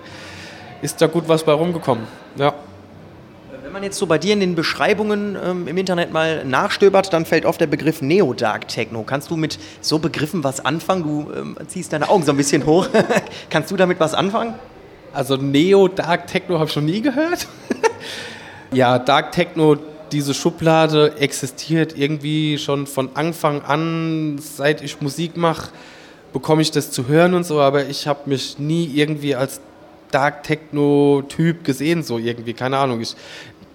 ist 0.81 1.01
da 1.01 1.07
gut 1.07 1.27
was 1.27 1.43
bei 1.43 1.51
rumgekommen. 1.51 2.05
Ja. 2.37 2.53
Wenn 3.61 3.71
man 3.73 3.83
jetzt 3.83 3.97
so 3.97 4.07
bei 4.07 4.17
dir 4.17 4.33
in 4.33 4.39
den 4.39 4.55
Beschreibungen 4.55 5.37
ähm, 5.43 5.67
im 5.67 5.77
Internet 5.77 6.13
mal 6.13 6.45
nachstöbert, 6.45 7.11
dann 7.11 7.25
fällt 7.25 7.45
oft 7.45 7.59
der 7.59 7.67
Begriff 7.67 8.01
Neo-Dark 8.01 8.67
Techno. 8.67 9.03
Kannst 9.03 9.29
du 9.29 9.35
mit 9.35 9.59
so 9.81 9.99
Begriffen 9.99 10.43
was 10.43 10.63
anfangen? 10.63 11.03
Du 11.03 11.31
ähm, 11.33 11.57
ziehst 11.67 11.91
deine 11.91 12.09
Augen 12.09 12.23
so 12.23 12.31
ein 12.31 12.37
bisschen 12.37 12.65
hoch. 12.65 12.87
Kannst 13.49 13.69
du 13.71 13.75
damit 13.75 13.99
was 13.99 14.13
anfangen? 14.13 14.55
Also 15.13 15.35
Neo-Dark 15.35 16.27
Techno 16.27 16.55
habe 16.55 16.65
ich 16.65 16.71
schon 16.73 16.85
nie 16.85 17.01
gehört. 17.01 17.47
ja, 18.71 18.97
Dark 18.97 19.33
Techno 19.33 19.77
diese 20.11 20.33
Schublade 20.33 21.17
existiert 21.17 21.97
irgendwie 21.97 22.57
schon 22.57 22.87
von 22.87 23.09
Anfang 23.15 23.61
an, 23.61 24.39
seit 24.39 24.81
ich 24.81 25.01
Musik 25.01 25.37
mache, 25.37 25.69
bekomme 26.33 26.61
ich 26.61 26.71
das 26.71 26.91
zu 26.91 27.07
hören 27.07 27.33
und 27.33 27.45
so, 27.45 27.61
aber 27.61 27.85
ich 27.87 28.07
habe 28.07 28.29
mich 28.29 28.59
nie 28.59 28.91
irgendwie 28.93 29.35
als 29.35 29.61
Dark 30.11 30.43
Techno-Typ 30.43 31.63
gesehen, 31.63 32.03
so 32.03 32.17
irgendwie, 32.17 32.53
keine 32.53 32.77
Ahnung. 32.77 33.01
Ich, 33.01 33.15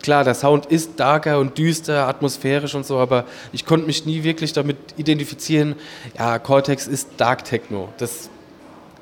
klar, 0.02 0.24
der 0.24 0.34
Sound 0.34 0.66
ist 0.66 0.98
darker 0.98 1.38
und 1.38 1.58
düster, 1.58 2.08
atmosphärisch 2.08 2.74
und 2.74 2.86
so, 2.86 2.98
aber 2.98 3.24
ich 3.52 3.66
konnte 3.66 3.86
mich 3.86 4.06
nie 4.06 4.22
wirklich 4.22 4.52
damit 4.52 4.76
identifizieren, 4.96 5.74
ja, 6.18 6.38
Cortex 6.38 6.86
ist 6.86 7.08
Dark 7.16 7.44
Techno. 7.44 7.90
Das, 7.98 8.30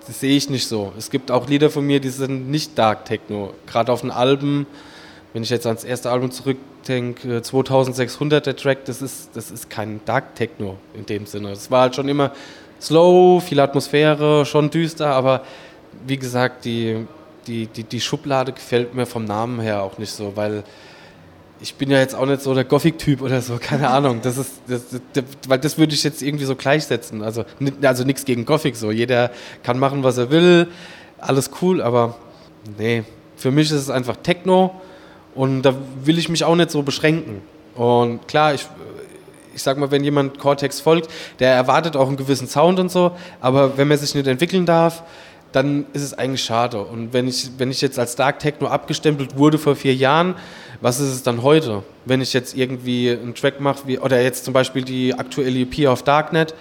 das 0.06 0.20
sehe 0.20 0.36
ich 0.36 0.50
nicht 0.50 0.66
so. 0.66 0.92
Es 0.98 1.10
gibt 1.10 1.30
auch 1.30 1.48
Lieder 1.48 1.70
von 1.70 1.86
mir, 1.86 2.00
die 2.00 2.08
sind 2.10 2.50
nicht 2.50 2.78
Dark 2.78 3.04
Techno. 3.04 3.54
Gerade 3.66 3.92
auf 3.92 4.00
den 4.00 4.10
Alben, 4.10 4.66
wenn 5.32 5.42
ich 5.42 5.50
jetzt 5.50 5.66
ans 5.66 5.84
erste 5.84 6.10
Album 6.10 6.30
zurück 6.30 6.56
denke, 6.86 7.42
2600 7.42 8.46
der 8.46 8.56
Track, 8.56 8.84
das 8.86 9.02
ist, 9.02 9.30
das 9.34 9.50
ist 9.50 9.68
kein 9.68 10.00
Dark 10.04 10.34
Techno 10.34 10.78
in 10.94 11.06
dem 11.06 11.26
Sinne. 11.26 11.50
Es 11.50 11.70
war 11.70 11.82
halt 11.82 11.96
schon 11.96 12.08
immer 12.08 12.32
slow, 12.80 13.40
viel 13.40 13.60
Atmosphäre, 13.60 14.46
schon 14.46 14.70
düster, 14.70 15.08
aber 15.08 15.42
wie 16.06 16.16
gesagt, 16.16 16.64
die, 16.64 17.06
die, 17.46 17.66
die, 17.66 17.84
die 17.84 18.00
Schublade 18.00 18.52
gefällt 18.52 18.94
mir 18.94 19.06
vom 19.06 19.24
Namen 19.24 19.60
her 19.60 19.82
auch 19.82 19.98
nicht 19.98 20.12
so, 20.12 20.32
weil 20.36 20.64
ich 21.60 21.74
bin 21.74 21.90
ja 21.90 21.98
jetzt 21.98 22.14
auch 22.14 22.26
nicht 22.26 22.40
so 22.40 22.54
der 22.54 22.64
Gothic-Typ 22.64 23.20
oder 23.20 23.42
so, 23.42 23.58
keine 23.60 23.88
Ahnung. 23.90 24.20
Das 24.22 24.38
ist, 24.38 24.52
das, 24.66 24.82
das, 25.12 25.24
weil 25.46 25.58
das 25.58 25.76
würde 25.76 25.94
ich 25.94 26.04
jetzt 26.04 26.22
irgendwie 26.22 26.44
so 26.44 26.54
gleichsetzen. 26.54 27.22
Also, 27.22 27.44
also 27.82 28.04
nichts 28.04 28.24
gegen 28.24 28.44
Gothic 28.44 28.76
so. 28.76 28.90
Jeder 28.90 29.30
kann 29.62 29.78
machen, 29.78 30.04
was 30.04 30.18
er 30.18 30.30
will, 30.30 30.68
alles 31.18 31.50
cool, 31.60 31.82
aber 31.82 32.16
nee, 32.78 33.02
für 33.36 33.50
mich 33.50 33.70
ist 33.70 33.80
es 33.80 33.90
einfach 33.90 34.16
Techno 34.16 34.80
und 35.34 35.62
da 35.62 35.74
will 36.04 36.18
ich 36.18 36.28
mich 36.28 36.44
auch 36.44 36.56
nicht 36.56 36.70
so 36.70 36.82
beschränken. 36.82 37.42
Und 37.74 38.26
klar, 38.26 38.54
ich, 38.54 38.66
ich 39.54 39.62
sag 39.62 39.78
mal, 39.78 39.90
wenn 39.90 40.04
jemand 40.04 40.38
Cortex 40.38 40.80
folgt, 40.80 41.08
der 41.38 41.52
erwartet 41.52 41.96
auch 41.96 42.08
einen 42.08 42.16
gewissen 42.16 42.48
Sound 42.48 42.78
und 42.78 42.90
so, 42.90 43.12
aber 43.40 43.76
wenn 43.76 43.88
man 43.88 43.98
sich 43.98 44.14
nicht 44.14 44.26
entwickeln 44.26 44.66
darf, 44.66 45.02
dann 45.52 45.86
ist 45.92 46.02
es 46.02 46.14
eigentlich 46.14 46.42
schade. 46.42 46.82
Und 46.82 47.12
wenn 47.12 47.26
ich, 47.26 47.50
wenn 47.56 47.70
ich 47.70 47.80
jetzt 47.80 47.98
als 47.98 48.16
Dark 48.16 48.38
Techno 48.38 48.68
abgestempelt 48.68 49.36
wurde 49.36 49.58
vor 49.58 49.76
vier 49.76 49.94
Jahren, 49.94 50.34
was 50.80 51.00
ist 51.00 51.08
es 51.08 51.22
dann 51.22 51.42
heute? 51.42 51.82
Wenn 52.04 52.20
ich 52.20 52.32
jetzt 52.32 52.56
irgendwie 52.56 53.10
einen 53.10 53.34
Track 53.34 53.60
mache, 53.60 53.98
oder 54.00 54.20
jetzt 54.20 54.44
zum 54.44 54.54
Beispiel 54.54 54.82
die 54.82 55.14
aktuelle 55.14 55.60
EP 55.60 55.86
auf 55.88 56.02
Darknet, 56.02 56.54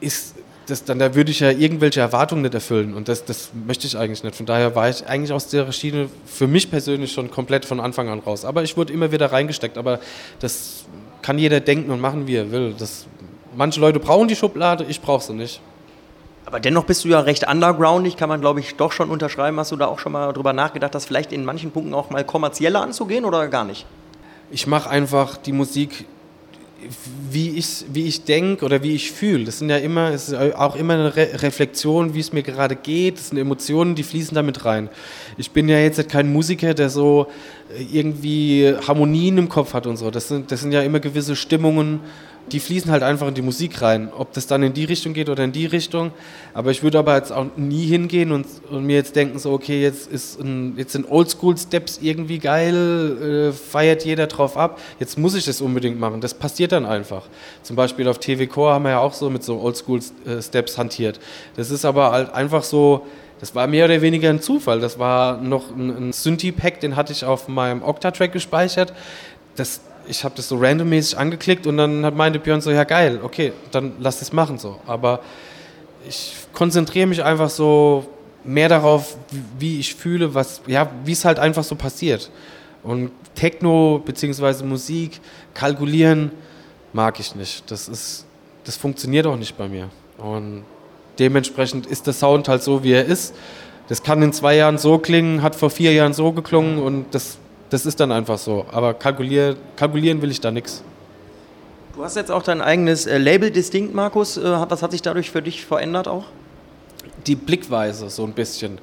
ist, 0.00 0.34
das, 0.66 0.84
dann 0.84 0.98
da 0.98 1.14
würde 1.14 1.30
ich 1.30 1.40
ja 1.40 1.50
irgendwelche 1.50 2.00
Erwartungen 2.00 2.42
nicht 2.42 2.54
erfüllen 2.54 2.94
und 2.94 3.08
das, 3.08 3.24
das 3.24 3.50
möchte 3.66 3.86
ich 3.86 3.96
eigentlich 3.96 4.22
nicht. 4.22 4.36
Von 4.36 4.46
daher 4.46 4.74
war 4.74 4.88
ich 4.88 5.06
eigentlich 5.06 5.32
aus 5.32 5.48
der 5.48 5.70
Schiene 5.72 6.08
für 6.26 6.46
mich 6.46 6.70
persönlich 6.70 7.12
schon 7.12 7.30
komplett 7.30 7.64
von 7.64 7.80
Anfang 7.80 8.08
an 8.08 8.20
raus. 8.20 8.44
Aber 8.44 8.62
ich 8.62 8.76
wurde 8.76 8.92
immer 8.92 9.12
wieder 9.12 9.32
reingesteckt. 9.32 9.78
Aber 9.78 10.00
das 10.40 10.84
kann 11.22 11.38
jeder 11.38 11.60
denken 11.60 11.90
und 11.90 12.00
machen, 12.00 12.26
wie 12.26 12.36
er 12.36 12.50
will. 12.50 12.74
Das, 12.78 13.06
manche 13.56 13.80
Leute 13.80 14.00
brauchen 14.00 14.28
die 14.28 14.36
Schublade, 14.36 14.84
ich 14.88 15.00
brauche 15.00 15.24
sie 15.24 15.34
nicht. 15.34 15.60
Aber 16.46 16.60
dennoch 16.60 16.84
bist 16.84 17.04
du 17.04 17.08
ja 17.08 17.20
recht 17.20 17.48
undergroundig, 17.48 18.16
kann 18.16 18.28
man 18.28 18.40
glaube 18.40 18.60
ich 18.60 18.76
doch 18.76 18.92
schon 18.92 19.10
unterschreiben. 19.10 19.58
Hast 19.58 19.72
du 19.72 19.76
da 19.76 19.86
auch 19.86 19.98
schon 19.98 20.12
mal 20.12 20.32
drüber 20.32 20.52
nachgedacht, 20.52 20.94
das 20.94 21.06
vielleicht 21.06 21.32
in 21.32 21.44
manchen 21.44 21.70
Punkten 21.70 21.94
auch 21.94 22.10
mal 22.10 22.24
kommerzieller 22.24 22.82
anzugehen 22.82 23.24
oder 23.24 23.48
gar 23.48 23.64
nicht? 23.64 23.86
Ich 24.50 24.66
mache 24.66 24.90
einfach 24.90 25.38
die 25.38 25.52
Musik 25.52 26.04
wie 27.30 27.50
ich, 27.50 27.84
wie 27.92 28.06
ich 28.06 28.24
denke 28.24 28.64
oder 28.64 28.82
wie 28.82 28.94
ich 28.94 29.12
fühle. 29.12 29.44
Das 29.44 29.58
sind 29.58 29.70
ja 29.70 29.76
immer, 29.76 30.10
es 30.10 30.28
ist 30.28 30.34
auch 30.34 30.76
immer 30.76 30.94
eine 30.94 31.16
Re 31.16 31.28
Reflexion, 31.42 32.14
wie 32.14 32.20
es 32.20 32.32
mir 32.32 32.42
gerade 32.42 32.76
geht. 32.76 33.18
Das 33.18 33.28
sind 33.28 33.38
Emotionen, 33.38 33.94
die 33.94 34.02
fließen 34.02 34.34
damit 34.34 34.64
rein. 34.64 34.88
Ich 35.36 35.50
bin 35.50 35.68
ja 35.68 35.78
jetzt 35.78 36.08
kein 36.08 36.32
Musiker, 36.32 36.74
der 36.74 36.90
so 36.90 37.26
äh, 37.76 37.82
irgendwie 37.92 38.74
Harmonien 38.86 39.38
im 39.38 39.48
Kopf 39.48 39.74
hat 39.74 39.86
und 39.86 39.96
so. 39.96 40.10
Das 40.10 40.28
sind, 40.28 40.50
das 40.50 40.60
sind 40.60 40.72
ja 40.72 40.82
immer 40.82 41.00
gewisse 41.00 41.36
Stimmungen 41.36 42.00
die 42.52 42.60
fließen 42.60 42.90
halt 42.90 43.02
einfach 43.02 43.26
in 43.28 43.34
die 43.34 43.42
Musik 43.42 43.80
rein. 43.80 44.10
Ob 44.16 44.32
das 44.32 44.46
dann 44.46 44.62
in 44.62 44.74
die 44.74 44.84
Richtung 44.84 45.14
geht 45.14 45.28
oder 45.28 45.44
in 45.44 45.52
die 45.52 45.66
Richtung. 45.66 46.12
Aber 46.52 46.70
ich 46.70 46.82
würde 46.82 46.98
aber 46.98 47.16
jetzt 47.16 47.32
auch 47.32 47.46
nie 47.56 47.86
hingehen 47.86 48.32
und, 48.32 48.46
und 48.70 48.84
mir 48.84 48.96
jetzt 48.96 49.16
denken, 49.16 49.38
so, 49.38 49.52
okay, 49.52 49.82
jetzt, 49.82 50.10
ist 50.10 50.40
ein, 50.40 50.74
jetzt 50.76 50.92
sind 50.92 51.10
Oldschool-Steps 51.10 52.00
irgendwie 52.02 52.38
geil, 52.38 53.50
äh, 53.50 53.52
feiert 53.52 54.04
jeder 54.04 54.26
drauf 54.26 54.56
ab. 54.56 54.80
Jetzt 55.00 55.18
muss 55.18 55.34
ich 55.34 55.44
das 55.44 55.60
unbedingt 55.60 55.98
machen. 55.98 56.20
Das 56.20 56.34
passiert 56.34 56.72
dann 56.72 56.84
einfach. 56.84 57.22
Zum 57.62 57.76
Beispiel 57.76 58.06
auf 58.08 58.18
TV 58.18 58.46
Core 58.52 58.74
haben 58.74 58.84
wir 58.84 58.90
ja 58.90 58.98
auch 59.00 59.14
so 59.14 59.30
mit 59.30 59.42
so 59.42 59.60
Oldschool-Steps 59.60 60.76
hantiert. 60.76 61.20
Das 61.56 61.70
ist 61.70 61.84
aber 61.84 62.12
halt 62.12 62.32
einfach 62.32 62.62
so, 62.62 63.06
das 63.40 63.54
war 63.54 63.66
mehr 63.66 63.86
oder 63.86 64.00
weniger 64.00 64.30
ein 64.30 64.40
Zufall. 64.40 64.80
Das 64.80 64.98
war 64.98 65.38
noch 65.38 65.70
ein, 65.70 66.08
ein 66.08 66.12
Synthie-Pack, 66.12 66.80
den 66.80 66.96
hatte 66.96 67.12
ich 67.12 67.24
auf 67.24 67.48
meinem 67.48 67.82
Octa-Track 67.82 68.32
gespeichert. 68.32 68.92
Das, 69.56 69.80
ich 70.08 70.24
habe 70.24 70.34
das 70.36 70.48
so 70.48 70.56
randommäßig 70.58 71.18
angeklickt 71.18 71.66
und 71.66 71.76
dann 71.76 72.04
hat 72.04 72.14
meinte 72.14 72.38
Björn 72.38 72.60
so, 72.60 72.70
ja 72.70 72.84
geil, 72.84 73.20
okay, 73.22 73.52
dann 73.70 73.92
lass 73.98 74.22
es 74.22 74.32
machen 74.32 74.58
so. 74.58 74.80
Aber 74.86 75.20
ich 76.08 76.34
konzentriere 76.52 77.06
mich 77.06 77.22
einfach 77.22 77.50
so 77.50 78.06
mehr 78.44 78.68
darauf, 78.68 79.16
wie 79.58 79.80
ich 79.80 79.94
fühle, 79.94 80.34
was, 80.34 80.60
ja, 80.66 80.90
wie 81.04 81.12
es 81.12 81.24
halt 81.24 81.38
einfach 81.38 81.64
so 81.64 81.74
passiert. 81.74 82.30
Und 82.82 83.10
Techno 83.34 84.02
bzw. 84.04 84.64
Musik 84.64 85.20
kalkulieren 85.54 86.30
mag 86.92 87.18
ich 87.18 87.34
nicht. 87.34 87.70
Das 87.70 87.88
ist, 87.88 88.26
das 88.64 88.76
funktioniert 88.76 89.26
auch 89.26 89.36
nicht 89.36 89.56
bei 89.56 89.68
mir. 89.68 89.88
Und 90.18 90.64
dementsprechend 91.18 91.86
ist 91.86 92.06
der 92.06 92.12
Sound 92.12 92.48
halt 92.48 92.62
so, 92.62 92.84
wie 92.84 92.92
er 92.92 93.04
ist. 93.04 93.34
Das 93.88 94.02
kann 94.02 94.22
in 94.22 94.32
zwei 94.32 94.56
Jahren 94.56 94.78
so 94.78 94.98
klingen, 94.98 95.42
hat 95.42 95.54
vor 95.54 95.70
vier 95.70 95.92
Jahren 95.92 96.14
so 96.14 96.32
geklungen 96.32 96.78
und 96.78 97.06
das 97.14 97.38
das 97.74 97.86
ist 97.86 97.98
dann 97.98 98.12
einfach 98.12 98.38
so. 98.38 98.64
Aber 98.70 98.94
kalkulier, 98.94 99.56
kalkulieren 99.74 100.22
will 100.22 100.30
ich 100.30 100.40
da 100.40 100.52
nichts. 100.52 100.84
Du 101.96 102.04
hast 102.04 102.14
jetzt 102.14 102.30
auch 102.30 102.44
dein 102.44 102.62
eigenes 102.62 103.04
äh, 103.06 103.18
Label 103.18 103.50
Distinct, 103.50 103.92
Markus. 103.92 104.36
Äh, 104.36 104.44
was 104.44 104.80
hat 104.80 104.92
sich 104.92 105.02
dadurch 105.02 105.32
für 105.32 105.42
dich 105.42 105.64
verändert 105.64 106.06
auch? 106.06 106.26
Die 107.26 107.34
Blickweise 107.34 108.10
so 108.10 108.22
ein 108.22 108.32
bisschen. 108.32 108.78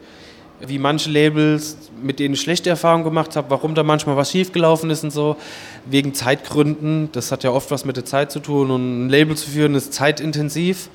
Wie 0.59 0.77
manche 0.77 1.09
Labels, 1.09 1.77
mit 2.03 2.19
denen 2.19 2.33
ich 2.33 2.41
schlechte 2.41 2.69
Erfahrungen 2.69 3.05
gemacht 3.05 3.37
habe, 3.37 3.49
warum 3.49 3.75
da 3.75 3.83
manchmal 3.83 4.17
was 4.17 4.31
schiefgelaufen 4.31 4.89
ist 4.89 5.05
und 5.05 5.11
so. 5.11 5.37
Wegen 5.85 6.13
Zeitgründen. 6.13 7.09
Das 7.13 7.31
hat 7.31 7.45
ja 7.45 7.51
oft 7.51 7.71
was 7.71 7.85
mit 7.85 7.95
der 7.95 8.03
Zeit 8.03 8.29
zu 8.29 8.41
tun. 8.41 8.71
Und 8.71 9.05
ein 9.05 9.09
Label 9.09 9.37
zu 9.37 9.49
führen 9.49 9.73
ist 9.73 9.93
zeitintensiv. 9.93 10.89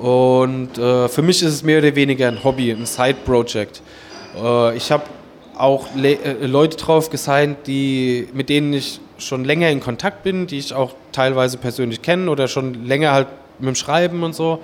Und 0.00 0.78
äh, 0.78 1.10
für 1.10 1.20
mich 1.20 1.42
ist 1.42 1.52
es 1.52 1.62
mehr 1.62 1.78
oder 1.78 1.94
weniger 1.94 2.28
ein 2.28 2.42
Hobby, 2.42 2.70
ein 2.70 2.86
Side-Project. 2.86 3.82
Äh, 4.42 4.76
ich 4.78 4.90
habe 4.90 5.04
auch 5.56 5.86
Le 5.94 6.14
äh, 6.14 6.46
Leute 6.46 6.76
drauf 6.76 7.10
gesigned, 7.10 7.66
die, 7.66 8.28
mit 8.32 8.48
denen 8.48 8.72
ich 8.72 9.00
schon 9.18 9.44
länger 9.44 9.70
in 9.70 9.80
Kontakt 9.80 10.22
bin, 10.22 10.46
die 10.46 10.58
ich 10.58 10.74
auch 10.74 10.94
teilweise 11.12 11.58
persönlich 11.58 12.02
kenne 12.02 12.30
oder 12.30 12.48
schon 12.48 12.86
länger 12.86 13.12
halt 13.12 13.28
mit 13.58 13.68
dem 13.68 13.74
Schreiben 13.74 14.22
und 14.22 14.34
so. 14.34 14.60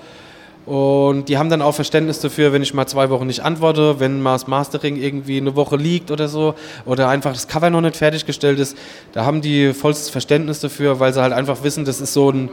Und 0.66 1.30
die 1.30 1.38
haben 1.38 1.49
dann 1.49 1.62
auch 1.62 1.75
Verständnis 1.75 2.21
dafür, 2.21 2.52
wenn 2.52 2.62
ich 2.62 2.75
mal 2.75 2.87
zwei 2.87 3.09
Wochen 3.09 3.26
nicht 3.26 3.40
antworte, 3.40 4.00
wenn 4.00 4.21
mal 4.21 4.35
das 4.35 4.47
Mastering 4.49 4.97
irgendwie 4.97 5.38
eine 5.38 5.57
Woche 5.57 5.76
liegt 5.76 6.11
oder 6.11 6.28
so 6.28 6.54
oder 6.85 7.09
einfach 7.09 7.33
das 7.33 7.49
Cover 7.49 7.71
noch 7.71 7.80
nicht 7.80 7.97
fertiggestellt 7.97 8.59
ist. 8.59 8.76
Da 9.12 9.25
haben 9.25 9.40
die 9.40 9.73
vollstes 9.73 10.11
Verständnis 10.11 10.61
dafür, 10.61 11.00
weil 11.00 11.14
sie 11.14 11.23
halt 11.23 11.33
einfach 11.33 11.62
wissen, 11.62 11.87
das 11.87 12.02
ist 12.02 12.12
so 12.12 12.30
ein, 12.30 12.50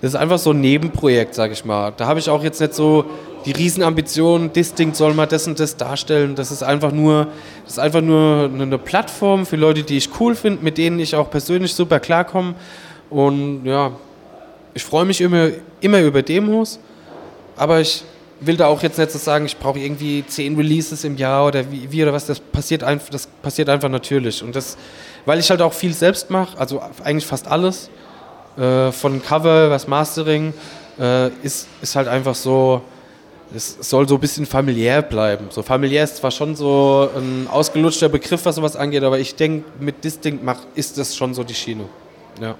das 0.00 0.14
ist 0.14 0.16
einfach 0.18 0.38
so 0.38 0.52
ein 0.52 0.62
Nebenprojekt, 0.62 1.34
sag 1.34 1.52
ich 1.52 1.66
mal. 1.66 1.92
Da 1.94 2.06
habe 2.06 2.18
ich 2.20 2.30
auch 2.30 2.42
jetzt 2.42 2.58
nicht 2.58 2.72
so 2.72 3.04
die 3.44 3.52
Riesenambition, 3.52 4.52
Distinct 4.52 4.96
soll 4.96 5.14
mal 5.14 5.26
das 5.26 5.46
und 5.46 5.58
das 5.58 5.76
darstellen. 5.76 6.34
Das 6.34 6.50
ist 6.50 6.62
einfach 6.62 6.92
nur, 6.92 7.28
das 7.64 7.74
ist 7.74 7.78
einfach 7.78 8.00
nur 8.00 8.50
eine 8.52 8.78
Plattform 8.78 9.46
für 9.46 9.56
Leute, 9.56 9.82
die 9.82 9.96
ich 9.96 10.08
cool 10.20 10.34
finde, 10.34 10.64
mit 10.64 10.78
denen 10.78 10.98
ich 10.98 11.14
auch 11.14 11.30
persönlich 11.30 11.74
super 11.74 12.00
klarkomme. 12.00 12.54
Und 13.10 13.64
ja, 13.64 13.92
ich 14.74 14.84
freue 14.84 15.04
mich 15.04 15.20
immer, 15.20 15.50
immer 15.80 16.00
über 16.00 16.22
Demos, 16.22 16.78
aber 17.56 17.80
ich 17.80 18.04
will 18.40 18.56
da 18.56 18.66
auch 18.66 18.82
jetzt 18.82 18.98
nicht 18.98 19.10
so 19.10 19.18
sagen, 19.18 19.46
ich 19.46 19.56
brauche 19.56 19.78
irgendwie 19.78 20.24
zehn 20.26 20.56
Releases 20.56 21.04
im 21.04 21.16
Jahr 21.16 21.46
oder 21.46 21.70
wie, 21.70 21.90
wie, 21.90 22.02
oder 22.02 22.12
was. 22.12 22.26
Das 22.26 22.40
passiert 22.40 22.82
einfach, 22.82 23.10
das 23.10 23.26
passiert 23.26 23.68
einfach 23.68 23.88
natürlich. 23.88 24.42
Und 24.42 24.56
das, 24.56 24.76
weil 25.26 25.38
ich 25.38 25.50
halt 25.50 25.62
auch 25.62 25.72
viel 25.72 25.92
selbst 25.92 26.30
mache, 26.30 26.58
also 26.58 26.82
eigentlich 27.04 27.26
fast 27.26 27.46
alles, 27.46 27.90
äh, 28.56 28.90
von 28.92 29.22
Cover, 29.22 29.70
was 29.70 29.86
Mastering, 29.86 30.54
äh, 30.98 31.28
ist, 31.42 31.68
ist 31.80 31.96
halt 31.96 32.08
einfach 32.08 32.34
so, 32.34 32.82
es 33.54 33.76
soll 33.80 34.08
so 34.08 34.14
ein 34.16 34.20
bisschen 34.20 34.46
familiär 34.46 35.02
bleiben. 35.02 35.46
So 35.50 35.62
familiär 35.62 36.04
ist 36.04 36.16
zwar 36.16 36.30
schon 36.30 36.56
so 36.56 37.08
ein 37.16 37.46
ausgelutschter 37.50 38.08
Begriff, 38.08 38.44
was 38.44 38.56
sowas 38.56 38.76
angeht, 38.76 39.02
aber 39.02 39.18
ich 39.18 39.34
denke, 39.34 39.64
mit 39.80 40.02
Distinct 40.04 40.44
macht, 40.44 40.66
ist 40.74 40.98
das 40.98 41.16
schon 41.16 41.34
so 41.34 41.44
die 41.44 41.54
Schiene. 41.54 41.84
Ja. 42.40 42.54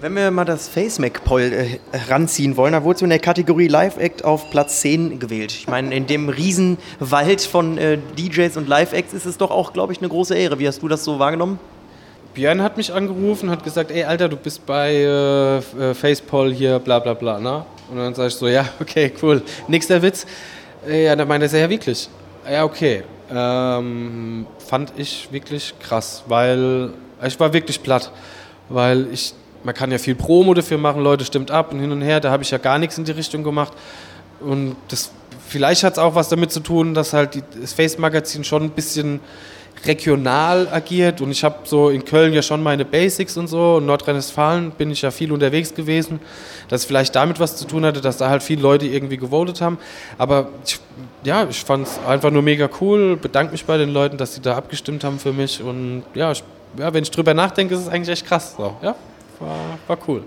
Wenn 0.00 0.14
wir 0.14 0.30
mal 0.30 0.44
das 0.44 0.68
FaceMac-Poll 0.68 1.40
äh, 1.40 1.78
ranziehen 2.10 2.56
wollen, 2.56 2.72
da 2.72 2.84
wurdest 2.84 3.00
du 3.00 3.06
in 3.06 3.10
der 3.10 3.20
Kategorie 3.20 3.68
Live-Act 3.68 4.22
auf 4.24 4.50
Platz 4.50 4.80
10 4.80 5.18
gewählt. 5.18 5.52
Ich 5.52 5.66
meine, 5.66 5.94
in 5.94 6.06
dem 6.06 6.28
Riesenwald 6.28 7.40
von 7.40 7.78
äh, 7.78 7.98
DJs 8.18 8.58
und 8.58 8.68
Live-Acts 8.68 9.14
ist 9.14 9.24
es 9.24 9.38
doch 9.38 9.50
auch, 9.50 9.72
glaube 9.72 9.92
ich, 9.92 10.00
eine 10.00 10.08
große 10.08 10.36
Ehre. 10.36 10.58
Wie 10.58 10.68
hast 10.68 10.82
du 10.82 10.88
das 10.88 11.04
so 11.04 11.18
wahrgenommen? 11.18 11.58
Björn 12.34 12.62
hat 12.62 12.76
mich 12.76 12.92
angerufen, 12.92 13.50
hat 13.50 13.64
gesagt, 13.64 13.90
ey 13.90 14.04
Alter, 14.04 14.28
du 14.28 14.36
bist 14.36 14.66
bei 14.66 14.92
äh, 14.92 15.56
äh 15.58 15.94
Facepoll 15.94 16.52
hier, 16.52 16.78
bla 16.78 16.98
bla 16.98 17.14
bla, 17.14 17.40
ne? 17.40 17.64
Und 17.90 17.96
dann 17.96 18.14
sage 18.14 18.28
ich 18.28 18.34
so, 18.34 18.48
ja, 18.48 18.68
okay, 18.80 19.12
cool. 19.22 19.42
Nächster 19.66 20.00
Witz. 20.02 20.26
Äh, 20.86 21.04
ja, 21.04 21.16
dann 21.16 21.28
meinte 21.28 21.46
er, 21.46 21.60
ja, 21.60 21.70
wirklich. 21.70 22.08
Ja, 22.50 22.64
okay. 22.64 23.02
Ähm, 23.30 24.46
fand 24.58 24.92
ich 24.96 25.28
wirklich 25.30 25.74
krass, 25.80 26.22
weil 26.26 26.90
ich 27.26 27.38
war 27.38 27.52
wirklich 27.52 27.82
platt. 27.82 28.10
Weil 28.68 29.08
ich, 29.12 29.34
man 29.64 29.74
kann 29.74 29.90
ja 29.90 29.98
viel 29.98 30.14
Promo 30.14 30.54
dafür 30.54 30.78
machen, 30.78 31.02
Leute 31.02 31.24
stimmt 31.24 31.50
ab 31.50 31.72
und 31.72 31.80
hin 31.80 31.92
und 31.92 32.02
her, 32.02 32.20
da 32.20 32.30
habe 32.30 32.42
ich 32.42 32.50
ja 32.50 32.58
gar 32.58 32.78
nichts 32.78 32.96
in 32.98 33.04
die 33.04 33.12
Richtung 33.12 33.42
gemacht. 33.42 33.72
Und 34.40 34.76
das, 34.88 35.10
vielleicht 35.46 35.84
hat 35.84 35.94
es 35.94 35.98
auch 35.98 36.14
was 36.14 36.28
damit 36.28 36.52
zu 36.52 36.60
tun, 36.60 36.94
dass 36.94 37.12
halt 37.12 37.34
die, 37.34 37.42
das 37.60 37.72
Face-Magazin 37.72 38.44
schon 38.44 38.64
ein 38.64 38.70
bisschen 38.70 39.20
regional 39.86 40.68
agiert 40.68 41.20
und 41.20 41.30
ich 41.30 41.44
habe 41.44 41.56
so 41.64 41.90
in 41.90 42.04
Köln 42.04 42.32
ja 42.32 42.42
schon 42.42 42.62
meine 42.62 42.84
Basics 42.84 43.36
und 43.36 43.48
so. 43.48 43.78
In 43.78 43.86
Nordrhein-Westfalen 43.86 44.72
bin 44.72 44.90
ich 44.90 45.02
ja 45.02 45.10
viel 45.10 45.32
unterwegs 45.32 45.74
gewesen, 45.74 46.20
dass 46.68 46.84
vielleicht 46.84 47.14
damit 47.14 47.40
was 47.40 47.56
zu 47.56 47.66
tun 47.66 47.84
hatte, 47.84 48.00
dass 48.00 48.16
da 48.16 48.28
halt 48.28 48.42
viele 48.42 48.62
Leute 48.62 48.86
irgendwie 48.86 49.16
gewotet 49.16 49.60
haben. 49.60 49.78
Aber 50.16 50.48
ich, 50.64 50.80
ja, 51.24 51.46
ich 51.48 51.64
fand 51.64 51.86
es 51.86 51.98
einfach 52.06 52.30
nur 52.30 52.42
mega 52.42 52.68
cool, 52.80 53.16
bedanke 53.16 53.52
mich 53.52 53.64
bei 53.64 53.76
den 53.76 53.90
Leuten, 53.90 54.16
dass 54.16 54.34
sie 54.34 54.40
da 54.40 54.56
abgestimmt 54.56 55.04
haben 55.04 55.18
für 55.18 55.32
mich 55.32 55.62
und 55.62 56.02
ja, 56.14 56.32
ich, 56.32 56.42
ja 56.76 56.92
wenn 56.92 57.02
ich 57.02 57.10
drüber 57.10 57.34
nachdenke, 57.34 57.74
ist 57.74 57.82
es 57.82 57.88
eigentlich 57.88 58.10
echt 58.10 58.26
krass. 58.26 58.54
So. 58.56 58.76
Ja, 58.82 58.94
war, 59.40 59.78
war 59.86 59.98
cool. 60.08 60.24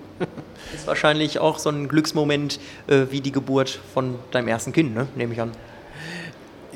Ist 0.73 0.87
wahrscheinlich 0.87 1.39
auch 1.39 1.59
so 1.59 1.69
ein 1.69 1.87
Glücksmoment 1.87 2.59
äh, 2.87 3.07
wie 3.09 3.19
die 3.19 3.31
Geburt 3.31 3.79
von 3.93 4.15
deinem 4.31 4.47
ersten 4.47 4.71
Kind, 4.71 4.95
ne? 4.95 5.07
nehme 5.15 5.33
ich 5.33 5.41
an. 5.41 5.51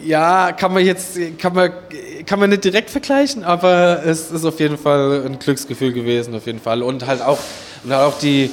Ja, 0.05 0.51
kann 0.51 0.71
man 0.71 0.85
jetzt, 0.85 1.17
kann 1.39 1.53
man, 1.53 1.71
kann 2.27 2.39
man 2.39 2.51
nicht 2.51 2.63
direkt 2.63 2.91
vergleichen, 2.91 3.43
aber 3.43 4.05
es 4.05 4.29
ist 4.29 4.45
auf 4.45 4.59
jeden 4.59 4.77
Fall 4.77 5.23
ein 5.25 5.39
Glücksgefühl 5.39 5.93
gewesen, 5.93 6.35
auf 6.35 6.45
jeden 6.45 6.59
Fall. 6.59 6.83
Und 6.83 7.07
halt 7.07 7.23
auch, 7.23 7.39
und 7.83 7.91
halt 7.91 8.03
auch 8.03 8.19
die, 8.19 8.51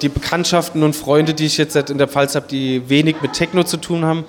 die 0.00 0.08
Bekanntschaften 0.08 0.82
und 0.82 0.96
Freunde, 0.96 1.34
die 1.34 1.44
ich 1.44 1.58
jetzt 1.58 1.76
in 1.76 1.98
der 1.98 2.08
Pfalz 2.08 2.34
habe, 2.34 2.46
die 2.48 2.88
wenig 2.88 3.16
mit 3.20 3.34
Techno 3.34 3.64
zu 3.64 3.76
tun 3.76 4.04
haben, 4.04 4.24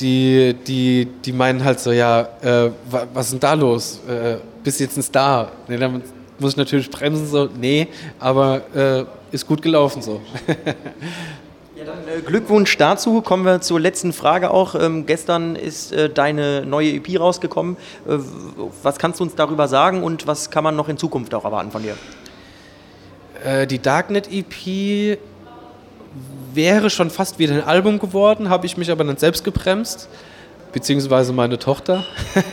die, 0.00 0.54
die, 0.66 1.08
die 1.24 1.32
meinen 1.32 1.62
halt 1.62 1.78
so, 1.78 1.92
ja, 1.92 2.22
äh, 2.40 2.70
was 3.12 3.26
ist 3.26 3.32
denn 3.32 3.40
da 3.40 3.52
los? 3.52 4.00
Äh, 4.08 4.36
bist 4.62 4.80
jetzt 4.80 4.96
ein 4.96 5.02
Star? 5.02 5.52
Nee, 5.68 5.76
dann 5.76 6.02
muss 6.38 6.52
ich 6.52 6.56
natürlich 6.56 6.90
bremsen, 6.90 7.26
so, 7.26 7.50
nee, 7.60 7.86
aber 8.18 8.62
äh, 8.74 9.04
ist 9.30 9.46
gut 9.46 9.60
gelaufen 9.60 10.00
so. 10.00 10.22
äh, 11.76 12.20
Glückwunsch 12.20 12.76
dazu. 12.76 13.20
Kommen 13.20 13.44
wir 13.44 13.60
zur 13.60 13.80
letzten 13.80 14.12
Frage 14.12 14.50
auch. 14.50 14.74
Ähm, 14.74 15.06
gestern 15.06 15.56
ist 15.56 15.92
äh, 15.92 16.08
deine 16.08 16.64
neue 16.64 16.92
EP 16.92 17.18
rausgekommen. 17.18 17.76
Äh, 18.06 18.18
was 18.82 18.98
kannst 18.98 19.18
du 19.18 19.24
uns 19.24 19.34
darüber 19.34 19.66
sagen 19.66 20.02
und 20.02 20.26
was 20.26 20.50
kann 20.50 20.62
man 20.62 20.76
noch 20.76 20.88
in 20.88 20.98
Zukunft 20.98 21.34
auch 21.34 21.44
erwarten 21.44 21.72
von 21.72 21.82
dir? 21.82 21.96
Äh, 23.44 23.66
die 23.66 23.80
Darknet 23.80 24.28
EP 24.30 25.18
wäre 26.52 26.90
schon 26.90 27.10
fast 27.10 27.40
wieder 27.40 27.54
ein 27.54 27.64
Album 27.64 27.98
geworden, 27.98 28.48
habe 28.48 28.66
ich 28.66 28.76
mich 28.76 28.92
aber 28.92 29.02
dann 29.02 29.16
selbst 29.16 29.42
gebremst, 29.42 30.08
beziehungsweise 30.72 31.32
meine 31.32 31.58
Tochter. 31.58 32.04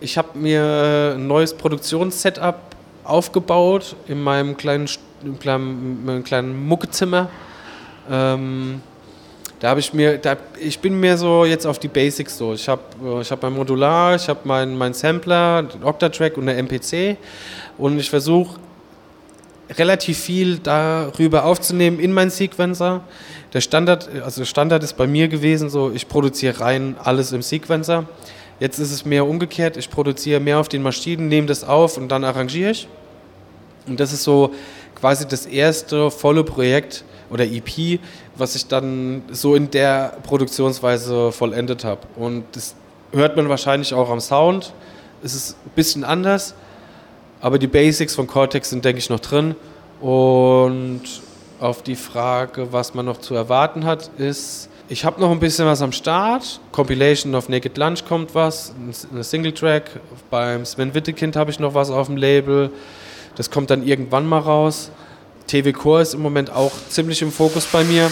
ich 0.00 0.18
habe 0.18 0.38
mir 0.38 1.14
ein 1.16 1.26
neues 1.26 1.54
Produktionssetup 1.54 2.73
aufgebaut 3.04 3.96
in 4.08 4.22
meinem 4.22 4.56
kleinen 4.56 4.88
einem 5.24 5.38
kleinen, 5.38 6.08
einem 6.08 6.24
kleinen 6.24 6.66
Muckezimmer. 6.66 7.28
Ähm, 8.10 8.82
da 9.60 9.70
habe 9.70 9.80
ich 9.80 9.94
mir, 9.94 10.18
da, 10.18 10.36
ich 10.60 10.78
bin 10.78 11.00
mir 11.00 11.16
so 11.16 11.44
jetzt 11.44 11.66
auf 11.66 11.78
die 11.78 11.88
Basics 11.88 12.36
so. 12.36 12.52
Ich 12.52 12.68
habe 12.68 12.82
äh, 13.02 13.20
ich 13.22 13.30
hab 13.30 13.42
mein 13.42 13.54
Modular, 13.54 14.14
ich 14.14 14.28
habe 14.28 14.40
meinen 14.44 14.76
mein 14.76 14.92
Sampler, 14.92 15.62
den 15.62 15.82
Octatrack 15.82 16.36
und 16.36 16.46
der 16.46 16.58
MPC 16.58 17.16
und 17.78 17.98
ich 17.98 18.10
versuche 18.10 18.58
relativ 19.70 20.18
viel 20.18 20.58
darüber 20.58 21.44
aufzunehmen 21.44 21.98
in 21.98 22.12
meinen 22.12 22.30
Sequencer. 22.30 23.00
Der 23.54 23.62
Standard, 23.62 24.08
also 24.22 24.44
Standard 24.44 24.82
ist 24.82 24.96
bei 24.96 25.06
mir 25.06 25.28
gewesen, 25.28 25.70
so 25.70 25.90
ich 25.90 26.08
produziere 26.08 26.60
rein 26.60 26.96
alles 27.02 27.32
im 27.32 27.40
Sequencer. 27.40 28.04
Jetzt 28.60 28.78
ist 28.78 28.92
es 28.92 29.04
mehr 29.04 29.26
umgekehrt, 29.26 29.76
ich 29.76 29.90
produziere 29.90 30.40
mehr 30.40 30.60
auf 30.60 30.68
den 30.68 30.82
Maschinen, 30.82 31.28
nehme 31.28 31.46
das 31.46 31.64
auf 31.64 31.96
und 31.96 32.08
dann 32.08 32.24
arrangiere 32.24 32.70
ich. 32.70 32.88
Und 33.86 34.00
das 34.00 34.12
ist 34.12 34.22
so 34.22 34.52
quasi 34.94 35.26
das 35.26 35.46
erste 35.46 36.10
volle 36.10 36.44
Projekt 36.44 37.04
oder 37.30 37.44
EP, 37.44 37.98
was 38.36 38.54
ich 38.54 38.66
dann 38.66 39.22
so 39.30 39.54
in 39.54 39.70
der 39.70 40.16
Produktionsweise 40.22 41.32
vollendet 41.32 41.84
habe. 41.84 42.00
Und 42.16 42.44
das 42.52 42.74
hört 43.12 43.36
man 43.36 43.48
wahrscheinlich 43.48 43.92
auch 43.92 44.08
am 44.08 44.20
Sound. 44.20 44.72
Es 45.22 45.34
ist 45.34 45.56
ein 45.66 45.70
bisschen 45.74 46.04
anders, 46.04 46.54
aber 47.40 47.58
die 47.58 47.66
Basics 47.66 48.14
von 48.14 48.26
Cortex 48.26 48.70
sind, 48.70 48.84
denke 48.84 48.98
ich, 48.98 49.10
noch 49.10 49.20
drin. 49.20 49.56
Und 50.00 51.02
auf 51.60 51.82
die 51.82 51.96
Frage, 51.96 52.72
was 52.72 52.94
man 52.94 53.06
noch 53.06 53.18
zu 53.18 53.34
erwarten 53.34 53.84
hat, 53.84 54.10
ist, 54.18 54.68
ich 54.88 55.04
habe 55.04 55.20
noch 55.20 55.30
ein 55.30 55.40
bisschen 55.40 55.66
was 55.66 55.80
am 55.80 55.92
Start. 55.92 56.60
Compilation 56.72 57.34
of 57.34 57.48
Naked 57.48 57.78
Lunch 57.78 58.04
kommt 58.06 58.34
was, 58.34 58.74
eine 59.10 59.24
Singletrack. 59.24 59.90
Beim 60.30 60.64
Sven 60.64 60.94
Wittekind 60.94 61.36
habe 61.36 61.50
ich 61.50 61.58
noch 61.58 61.74
was 61.74 61.90
auf 61.90 62.06
dem 62.06 62.16
Label. 62.16 62.70
Das 63.36 63.50
kommt 63.50 63.70
dann 63.70 63.86
irgendwann 63.86 64.26
mal 64.26 64.38
raus. 64.38 64.90
TV 65.46 65.72
Core 65.72 66.02
ist 66.02 66.14
im 66.14 66.22
Moment 66.22 66.50
auch 66.50 66.72
ziemlich 66.88 67.22
im 67.22 67.32
Fokus 67.32 67.66
bei 67.66 67.84
mir. 67.84 68.10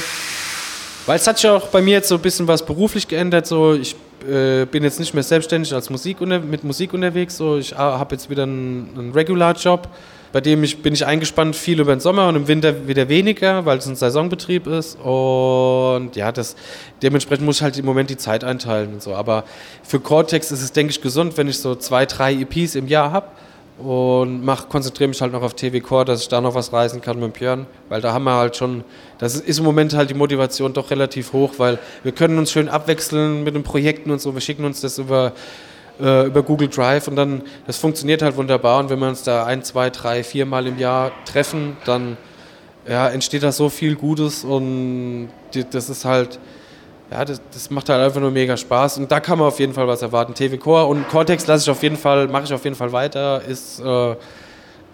Weil 1.06 1.16
es 1.16 1.26
hat 1.26 1.38
sich 1.38 1.50
auch 1.50 1.68
bei 1.68 1.82
mir 1.82 1.92
jetzt 1.92 2.08
so 2.08 2.14
ein 2.14 2.22
bisschen 2.22 2.48
was 2.48 2.64
beruflich 2.64 3.06
geändert. 3.06 3.46
So, 3.46 3.74
ich 3.74 3.96
äh, 4.28 4.66
bin 4.66 4.82
jetzt 4.82 5.00
nicht 5.00 5.14
mehr 5.14 5.22
selbstständig 5.22 5.74
als 5.74 5.90
Musik 5.90 6.20
mit 6.20 6.64
Musik 6.64 6.94
unterwegs. 6.94 7.36
So, 7.36 7.58
ich 7.58 7.74
habe 7.74 8.14
jetzt 8.14 8.30
wieder 8.30 8.44
einen, 8.44 8.90
einen 8.96 9.12
Regular-Job, 9.12 9.88
bei 10.32 10.40
dem 10.40 10.64
ich, 10.64 10.82
bin 10.82 10.94
ich 10.94 11.04
eingespannt 11.04 11.54
viel 11.56 11.80
über 11.80 11.94
den 11.94 12.00
Sommer 12.00 12.28
und 12.28 12.36
im 12.36 12.48
Winter 12.48 12.88
wieder 12.88 13.08
weniger, 13.08 13.64
weil 13.66 13.78
es 13.78 13.86
ein 13.86 13.96
Saisonbetrieb 13.96 14.66
ist. 14.66 14.98
Und 15.00 16.16
ja, 16.16 16.32
das, 16.32 16.56
dementsprechend 17.02 17.44
muss 17.44 17.56
ich 17.56 17.62
halt 17.62 17.78
im 17.78 17.84
Moment 17.84 18.10
die 18.10 18.16
Zeit 18.16 18.44
einteilen 18.44 18.94
und 18.94 19.02
so. 19.02 19.14
Aber 19.14 19.44
für 19.82 20.00
Cortex 20.00 20.50
ist 20.50 20.62
es, 20.62 20.72
denke 20.72 20.90
ich, 20.90 21.00
gesund, 21.00 21.36
wenn 21.36 21.48
ich 21.48 21.58
so 21.58 21.74
zwei, 21.74 22.06
drei 22.06 22.32
EPs 22.34 22.74
im 22.74 22.88
Jahr 22.88 23.12
habe 23.12 23.26
und 23.78 24.44
mach, 24.44 24.68
konzentriere 24.68 25.08
mich 25.08 25.20
halt 25.20 25.32
noch 25.32 25.42
auf 25.42 25.54
TV 25.54 25.84
Core, 25.84 26.04
dass 26.04 26.22
ich 26.22 26.28
da 26.28 26.40
noch 26.40 26.54
was 26.54 26.72
reisen 26.72 27.00
kann 27.00 27.18
mit 27.18 27.34
Björn, 27.34 27.66
weil 27.88 28.00
da 28.00 28.12
haben 28.12 28.24
wir 28.24 28.34
halt 28.34 28.56
schon, 28.56 28.84
das 29.18 29.36
ist 29.36 29.58
im 29.58 29.64
Moment 29.64 29.94
halt 29.94 30.10
die 30.10 30.14
Motivation 30.14 30.72
doch 30.72 30.90
relativ 30.90 31.32
hoch, 31.32 31.54
weil 31.58 31.78
wir 32.02 32.12
können 32.12 32.38
uns 32.38 32.52
schön 32.52 32.68
abwechseln 32.68 33.44
mit 33.44 33.54
den 33.54 33.62
Projekten 33.62 34.10
und 34.10 34.20
so, 34.20 34.34
wir 34.34 34.40
schicken 34.40 34.64
uns 34.64 34.82
das 34.82 34.98
über, 34.98 35.32
äh, 36.00 36.26
über 36.26 36.42
Google 36.42 36.68
Drive 36.68 37.08
und 37.08 37.16
dann, 37.16 37.42
das 37.66 37.78
funktioniert 37.78 38.22
halt 38.22 38.36
wunderbar. 38.36 38.80
Und 38.80 38.90
wenn 38.90 38.98
wir 38.98 39.08
uns 39.08 39.22
da 39.22 39.46
ein, 39.46 39.62
zwei, 39.62 39.90
drei, 39.90 40.22
vier 40.22 40.46
Mal 40.46 40.66
im 40.66 40.78
Jahr 40.78 41.12
treffen, 41.24 41.76
dann 41.84 42.16
ja, 42.88 43.08
entsteht 43.08 43.42
da 43.42 43.52
so 43.52 43.68
viel 43.68 43.94
Gutes 43.96 44.44
und 44.44 45.28
die, 45.54 45.64
das 45.68 45.88
ist 45.88 46.04
halt, 46.04 46.38
ja, 47.12 47.24
das, 47.24 47.40
das, 47.52 47.70
macht 47.70 47.88
halt 47.88 48.02
einfach 48.02 48.20
nur 48.20 48.30
mega 48.30 48.56
Spaß 48.56 48.98
und 48.98 49.10
da 49.12 49.20
kann 49.20 49.38
man 49.38 49.48
auf 49.48 49.58
jeden 49.60 49.74
Fall 49.74 49.86
was 49.86 50.02
erwarten. 50.02 50.34
TV 50.34 50.56
Core 50.56 50.86
und 50.86 51.08
Cortex 51.08 51.46
lasse 51.46 51.64
ich 51.64 51.70
auf 51.70 51.82
jeden 51.82 51.96
Fall, 51.96 52.28
mache 52.28 52.44
ich 52.44 52.52
auf 52.52 52.64
jeden 52.64 52.76
Fall 52.76 52.92
weiter, 52.92 53.42
ist, 53.42 53.80
äh, 53.80 54.16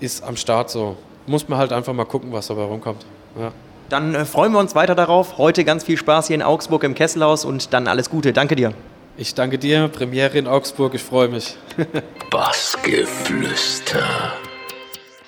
ist 0.00 0.24
am 0.24 0.36
Start 0.36 0.70
so. 0.70 0.96
Muss 1.26 1.48
man 1.48 1.58
halt 1.58 1.72
einfach 1.72 1.92
mal 1.92 2.04
gucken, 2.04 2.32
was 2.32 2.46
dabei 2.48 2.62
rumkommt. 2.62 3.04
Ja. 3.38 3.52
Dann 3.88 4.14
äh, 4.14 4.24
freuen 4.24 4.52
wir 4.52 4.58
uns 4.58 4.74
weiter 4.74 4.94
darauf. 4.94 5.38
Heute 5.38 5.64
ganz 5.64 5.84
viel 5.84 5.96
Spaß 5.96 6.26
hier 6.26 6.36
in 6.36 6.42
Augsburg 6.42 6.84
im 6.84 6.94
Kesselhaus 6.94 7.44
und 7.44 7.72
dann 7.72 7.86
alles 7.86 8.10
Gute. 8.10 8.32
Danke 8.32 8.56
dir. 8.56 8.72
Ich 9.16 9.34
danke 9.34 9.58
dir. 9.58 9.88
Premiere 9.88 10.38
in 10.38 10.46
Augsburg, 10.46 10.94
ich 10.94 11.02
freue 11.02 11.28
mich. 11.28 11.56
Bassgeflüster. 12.30 14.04